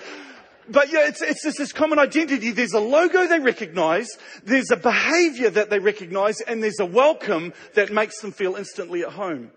but 0.68 0.92
yeah, 0.92 1.08
it's, 1.08 1.22
it's 1.22 1.44
this, 1.44 1.58
this 1.58 1.72
common 1.72 2.00
identity. 2.00 2.52
There's 2.52 2.74
a 2.74 2.80
logo 2.80 3.28
they 3.28 3.40
recognize, 3.40 4.18
there's 4.44 4.72
a 4.72 4.78
behavior 4.78 5.50
that 5.52 5.70
they 5.70 5.80
recognize, 5.80 6.42
and 6.42 6.64
there's 6.64 6.80
a 6.80 6.86
welcome 6.86 7.54
that 7.76 7.92
makes 7.92 8.20
them 8.22 8.32
feel 8.32 8.56
instantly 8.56 9.04
at 9.04 9.10
home. 9.10 9.52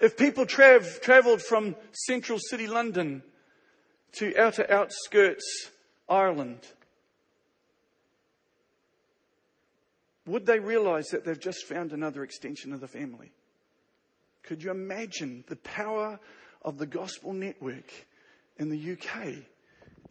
If 0.00 0.16
people 0.16 0.44
trav- 0.44 1.00
travelled 1.00 1.42
from 1.42 1.74
central 1.92 2.38
city 2.38 2.66
London 2.66 3.22
to 4.12 4.36
outer 4.36 4.70
outskirts 4.70 5.70
Ireland, 6.08 6.60
would 10.26 10.44
they 10.46 10.58
realise 10.58 11.10
that 11.10 11.24
they've 11.24 11.40
just 11.40 11.66
found 11.66 11.92
another 11.92 12.22
extension 12.22 12.72
of 12.72 12.80
the 12.80 12.88
family? 12.88 13.32
Could 14.42 14.62
you 14.62 14.70
imagine 14.70 15.44
the 15.48 15.56
power 15.56 16.20
of 16.62 16.78
the 16.78 16.86
gospel 16.86 17.32
network 17.32 17.92
in 18.58 18.68
the 18.68 18.92
UK 18.92 19.34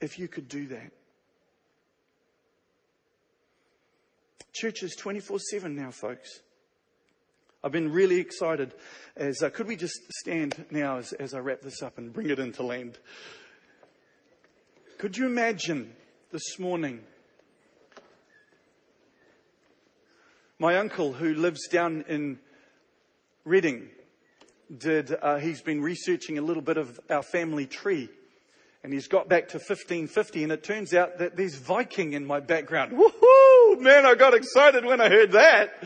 if 0.02 0.18
you 0.18 0.28
could 0.28 0.48
do 0.48 0.68
that? 0.68 0.92
Church 4.54 4.84
is 4.84 4.96
24 4.96 5.40
7 5.40 5.76
now, 5.76 5.92
folks. 5.92 6.42
I've 7.66 7.72
been 7.72 7.92
really 7.92 8.20
excited 8.20 8.76
as, 9.18 9.42
uh, 9.42 9.50
could 9.50 9.66
we 9.66 9.76
just 9.76 10.00
stand 10.20 10.66
now 10.70 11.00
as, 11.00 11.14
as 11.14 11.34
I 11.34 11.40
wrap 11.40 11.62
this 11.62 11.82
up 11.82 11.98
and 11.98 12.14
bring 12.14 12.30
it 12.30 12.38
into 12.38 12.62
land? 12.62 13.00
Could 15.00 15.18
you 15.18 15.26
imagine 15.26 15.92
this 16.32 16.60
morning 16.60 17.00
my 20.60 20.78
uncle 20.78 21.14
who 21.14 21.34
lives 21.34 21.68
down 21.68 22.06
in 22.08 22.38
Reading 23.46 23.90
did, 24.78 25.16
uh, 25.20 25.38
he's 25.38 25.62
been 25.62 25.82
researching 25.82 26.38
a 26.38 26.44
little 26.44 26.62
bit 26.62 26.78
of 26.78 27.00
our 27.10 27.24
family 27.24 27.66
tree 27.66 28.10
and 28.84 28.94
he's 28.94 29.08
got 29.08 29.28
back 29.28 29.48
to 29.50 29.58
1550 29.58 30.44
and 30.44 30.52
it 30.52 30.64
turns 30.64 30.94
out 30.94 31.18
that 31.18 31.36
there's 31.36 31.56
Viking 31.56 32.14
in 32.14 32.28
my 32.28 32.42
background. 32.42 32.92
Woohoo! 32.92 33.80
Man, 33.80 34.06
I 34.06 34.14
got 34.14 34.36
excited 34.36 34.86
when 34.86 35.02
I 35.02 35.10
heard 35.10 35.32
that. 35.32 35.84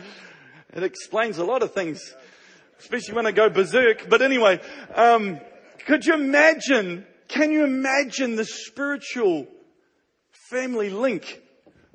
It 0.72 0.82
explains 0.82 1.38
a 1.38 1.44
lot 1.44 1.62
of 1.62 1.72
things, 1.72 2.14
especially 2.78 3.14
when 3.14 3.26
I 3.26 3.32
go 3.32 3.50
berserk. 3.50 4.08
But 4.08 4.22
anyway, 4.22 4.60
um, 4.94 5.40
could 5.86 6.04
you 6.06 6.14
imagine, 6.14 7.06
can 7.28 7.50
you 7.50 7.64
imagine 7.64 8.36
the 8.36 8.44
spiritual 8.44 9.46
family 10.50 10.90
link 10.90 11.42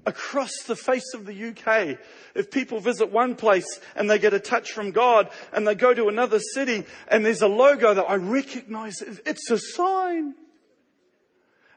across 0.06 0.52
the 0.68 0.76
face 0.76 1.14
of 1.14 1.26
the 1.26 1.50
UK. 1.50 1.98
If 2.36 2.52
people 2.52 2.80
visit 2.80 3.12
one 3.12 3.36
place 3.36 3.80
and 3.96 4.10
they 4.10 4.20
get 4.20 4.34
a 4.34 4.40
touch 4.40 4.72
from 4.72 4.92
God 4.92 5.30
and 5.52 5.68
they 5.68 5.76
go 5.76 5.94
to 5.94 6.08
another 6.08 6.40
city 6.40 6.86
and 7.08 7.26
there's 7.26 7.42
a 7.42 7.48
logo 7.48 7.94
that 7.94 8.04
I 8.04 8.16
recognize, 8.16 9.02
it's 9.02 9.50
a 9.50 9.58
sign. 9.58 10.36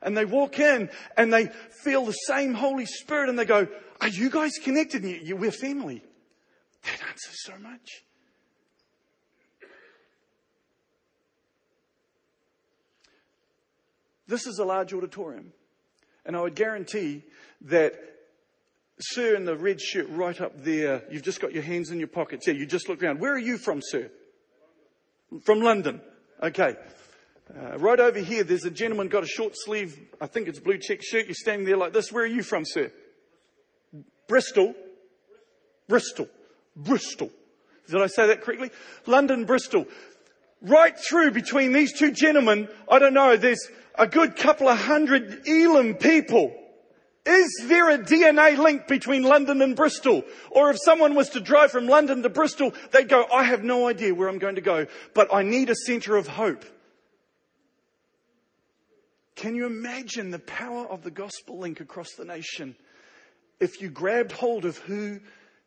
And 0.02 0.16
they 0.16 0.24
walk 0.24 0.58
in 0.60 0.90
and 1.16 1.32
they 1.32 1.46
feel 1.82 2.04
the 2.04 2.12
same 2.12 2.54
Holy 2.54 2.86
Spirit 2.86 3.28
and 3.28 3.38
they 3.38 3.44
go, 3.44 3.66
are 4.00 4.08
you 4.08 4.30
guys 4.30 4.52
connected? 4.62 5.02
We're 5.02 5.50
family. 5.50 6.02
That 6.84 7.00
answers 7.08 7.42
so 7.44 7.58
much. 7.58 8.04
This 14.26 14.46
is 14.46 14.58
a 14.58 14.64
large 14.64 14.92
auditorium. 14.92 15.52
And 16.26 16.36
I 16.36 16.42
would 16.42 16.54
guarantee 16.54 17.24
that, 17.62 17.94
sir, 19.00 19.34
in 19.34 19.46
the 19.46 19.56
red 19.56 19.80
shirt 19.80 20.06
right 20.10 20.38
up 20.38 20.62
there, 20.62 21.02
you've 21.10 21.22
just 21.22 21.40
got 21.40 21.52
your 21.52 21.62
hands 21.62 21.90
in 21.90 21.98
your 21.98 22.08
pockets. 22.08 22.46
Yeah, 22.46 22.52
you 22.52 22.66
just 22.66 22.88
look 22.88 23.02
around. 23.02 23.20
Where 23.20 23.32
are 23.32 23.38
you 23.38 23.56
from, 23.56 23.80
sir? 23.82 24.10
From 25.42 25.60
London. 25.60 26.02
Okay. 26.42 26.76
Uh, 27.56 27.78
right 27.78 27.98
over 27.98 28.18
here, 28.18 28.44
there's 28.44 28.66
a 28.66 28.70
gentleman 28.70 29.08
got 29.08 29.22
a 29.22 29.26
short 29.26 29.54
sleeve, 29.56 29.98
I 30.20 30.26
think 30.26 30.48
it's 30.48 30.60
blue 30.60 30.76
check 30.76 31.02
shirt. 31.02 31.24
You're 31.26 31.34
standing 31.34 31.66
there 31.66 31.78
like 31.78 31.94
this. 31.94 32.12
Where 32.12 32.24
are 32.24 32.26
you 32.26 32.42
from, 32.42 32.64
sir? 32.66 32.92
Bristol. 34.26 34.74
Bristol. 35.88 36.28
Bristol. 36.78 37.30
Did 37.88 38.00
I 38.00 38.06
say 38.06 38.28
that 38.28 38.42
correctly? 38.42 38.70
London, 39.06 39.44
Bristol. 39.44 39.86
Right 40.62 40.98
through 40.98 41.32
between 41.32 41.72
these 41.72 41.92
two 41.92 42.12
gentlemen, 42.12 42.68
I 42.90 42.98
don't 42.98 43.14
know, 43.14 43.36
there's 43.36 43.68
a 43.94 44.06
good 44.06 44.36
couple 44.36 44.68
of 44.68 44.78
hundred 44.78 45.46
Elim 45.46 45.94
people. 45.94 46.54
Is 47.26 47.64
there 47.64 47.90
a 47.90 47.98
DNA 47.98 48.56
link 48.56 48.86
between 48.86 49.22
London 49.22 49.60
and 49.60 49.76
Bristol? 49.76 50.22
Or 50.50 50.70
if 50.70 50.78
someone 50.82 51.14
was 51.14 51.30
to 51.30 51.40
drive 51.40 51.70
from 51.70 51.86
London 51.86 52.22
to 52.22 52.28
Bristol, 52.28 52.72
they'd 52.92 53.08
go, 53.08 53.26
I 53.32 53.44
have 53.44 53.62
no 53.62 53.86
idea 53.86 54.14
where 54.14 54.28
I'm 54.28 54.38
going 54.38 54.54
to 54.54 54.62
go, 54.62 54.86
but 55.14 55.32
I 55.32 55.42
need 55.42 55.68
a 55.68 55.74
center 55.74 56.16
of 56.16 56.26
hope. 56.26 56.64
Can 59.36 59.54
you 59.54 59.66
imagine 59.66 60.30
the 60.30 60.38
power 60.38 60.86
of 60.86 61.02
the 61.02 61.10
gospel 61.10 61.58
link 61.58 61.80
across 61.80 62.12
the 62.12 62.24
nation 62.24 62.74
if 63.60 63.80
you 63.80 63.90
grabbed 63.90 64.32
hold 64.32 64.64
of 64.64 64.78
who 64.78 65.20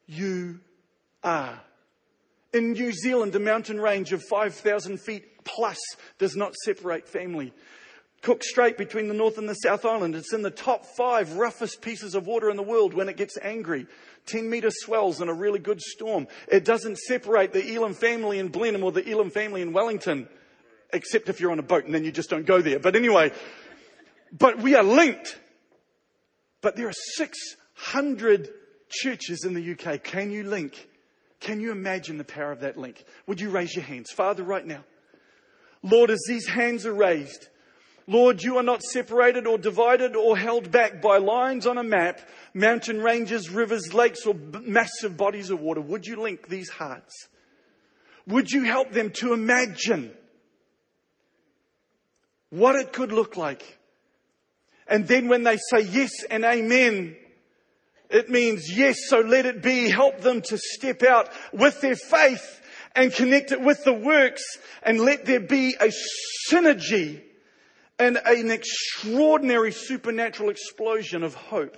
you 0.07 0.59
are? 1.23 1.61
In 2.53 2.73
New 2.73 2.91
Zealand, 2.91 3.35
a 3.35 3.39
mountain 3.39 3.79
range 3.79 4.11
of 4.11 4.21
5,000 4.29 4.99
feet 4.99 5.43
plus 5.45 5.77
does 6.17 6.35
not 6.35 6.53
separate 6.55 7.07
family. 7.07 7.53
Cook 8.21 8.43
Strait 8.43 8.77
between 8.77 9.07
the 9.07 9.13
North 9.13 9.37
and 9.37 9.49
the 9.49 9.55
South 9.55 9.83
Island. 9.83 10.15
It's 10.15 10.33
in 10.33 10.43
the 10.43 10.51
top 10.51 10.85
five 10.85 11.33
roughest 11.33 11.81
pieces 11.81 12.13
of 12.13 12.27
water 12.27 12.51
in 12.51 12.57
the 12.57 12.63
world 12.63 12.93
when 12.93 13.09
it 13.09 13.17
gets 13.17 13.37
angry. 13.41 13.87
10 14.27 14.47
meter 14.47 14.69
swells 14.69 15.21
in 15.21 15.29
a 15.29 15.33
really 15.33 15.57
good 15.57 15.81
storm. 15.81 16.27
It 16.47 16.63
doesn't 16.63 16.99
separate 16.99 17.51
the 17.51 17.73
Elim 17.73 17.95
family 17.95 18.37
in 18.37 18.49
Blenheim 18.49 18.83
or 18.83 18.91
the 18.91 19.09
Elim 19.09 19.31
family 19.31 19.63
in 19.63 19.73
Wellington, 19.73 20.27
except 20.93 21.29
if 21.29 21.39
you're 21.39 21.51
on 21.51 21.57
a 21.57 21.63
boat 21.63 21.85
and 21.85 21.95
then 21.95 22.03
you 22.03 22.11
just 22.11 22.29
don't 22.29 22.45
go 22.45 22.61
there. 22.61 22.77
But 22.77 22.95
anyway, 22.95 23.31
but 24.31 24.59
we 24.59 24.75
are 24.75 24.83
linked. 24.83 25.39
But 26.61 26.75
there 26.75 26.87
are 26.87 26.93
600 27.15 28.49
churches 28.87 29.45
in 29.45 29.55
the 29.55 29.71
UK. 29.71 30.03
Can 30.03 30.29
you 30.29 30.43
link? 30.43 30.89
Can 31.41 31.59
you 31.59 31.71
imagine 31.71 32.17
the 32.17 32.23
power 32.23 32.51
of 32.51 32.61
that 32.61 32.77
link? 32.77 33.03
Would 33.27 33.41
you 33.41 33.49
raise 33.49 33.75
your 33.75 33.83
hands? 33.83 34.11
Father, 34.11 34.43
right 34.43 34.65
now. 34.65 34.83
Lord, 35.83 36.11
as 36.11 36.23
these 36.27 36.47
hands 36.47 36.85
are 36.85 36.93
raised, 36.93 37.47
Lord, 38.07 38.43
you 38.43 38.57
are 38.57 38.63
not 38.63 38.83
separated 38.83 39.47
or 39.47 39.57
divided 39.57 40.15
or 40.15 40.37
held 40.37 40.71
back 40.71 41.01
by 41.01 41.17
lines 41.17 41.65
on 41.65 41.79
a 41.79 41.83
map, 41.83 42.21
mountain 42.53 43.01
ranges, 43.01 43.49
rivers, 43.49 43.93
lakes, 43.93 44.25
or 44.25 44.35
massive 44.35 45.17
bodies 45.17 45.49
of 45.49 45.59
water. 45.59 45.81
Would 45.81 46.05
you 46.05 46.21
link 46.21 46.47
these 46.47 46.69
hearts? 46.69 47.27
Would 48.27 48.51
you 48.51 48.63
help 48.63 48.91
them 48.91 49.09
to 49.15 49.33
imagine 49.33 50.11
what 52.51 52.75
it 52.75 52.93
could 52.93 53.11
look 53.11 53.35
like? 53.35 53.79
And 54.87 55.07
then 55.07 55.27
when 55.27 55.43
they 55.43 55.57
say 55.57 55.81
yes 55.81 56.11
and 56.29 56.43
amen, 56.43 57.15
it 58.11 58.29
means 58.29 58.75
yes, 58.75 58.97
so 59.07 59.19
let 59.19 59.45
it 59.45 59.61
be. 59.61 59.89
Help 59.89 60.21
them 60.21 60.41
to 60.43 60.57
step 60.57 61.03
out 61.03 61.29
with 61.53 61.81
their 61.81 61.95
faith 61.95 62.61
and 62.95 63.13
connect 63.13 63.51
it 63.51 63.61
with 63.61 63.83
the 63.83 63.93
works 63.93 64.43
and 64.83 64.99
let 64.99 65.25
there 65.25 65.39
be 65.39 65.75
a 65.79 65.91
synergy 66.51 67.21
and 67.97 68.17
an 68.25 68.51
extraordinary 68.51 69.71
supernatural 69.71 70.49
explosion 70.49 71.23
of 71.23 71.35
hope 71.35 71.77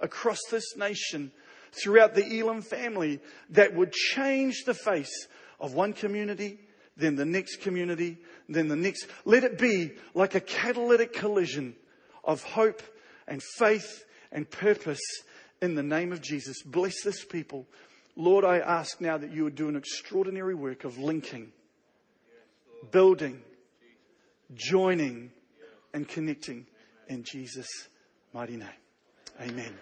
across 0.00 0.40
this 0.50 0.76
nation 0.76 1.30
throughout 1.72 2.14
the 2.14 2.38
Elim 2.38 2.62
family 2.62 3.20
that 3.50 3.74
would 3.74 3.92
change 3.92 4.64
the 4.64 4.74
face 4.74 5.28
of 5.60 5.74
one 5.74 5.92
community, 5.92 6.58
then 6.96 7.16
the 7.16 7.24
next 7.24 7.60
community, 7.60 8.18
then 8.48 8.68
the 8.68 8.76
next. 8.76 9.06
Let 9.24 9.44
it 9.44 9.58
be 9.58 9.92
like 10.14 10.34
a 10.34 10.40
catalytic 10.40 11.12
collision 11.12 11.76
of 12.24 12.42
hope 12.42 12.82
and 13.28 13.42
faith 13.42 14.04
and 14.30 14.50
purpose 14.50 15.00
in 15.62 15.76
the 15.76 15.82
name 15.82 16.12
of 16.12 16.20
Jesus. 16.20 16.60
Bless 16.62 17.02
this 17.02 17.24
people. 17.24 17.66
Lord, 18.16 18.44
I 18.44 18.58
ask 18.58 19.00
now 19.00 19.16
that 19.16 19.32
you 19.32 19.44
would 19.44 19.54
do 19.54 19.68
an 19.68 19.76
extraordinary 19.76 20.54
work 20.54 20.84
of 20.84 20.98
linking, 20.98 21.52
building, 22.90 23.40
joining, 24.54 25.30
and 25.94 26.06
connecting 26.06 26.66
in 27.08 27.24
Jesus' 27.24 27.88
mighty 28.34 28.56
name. 28.56 28.68
Amen. 29.40 29.72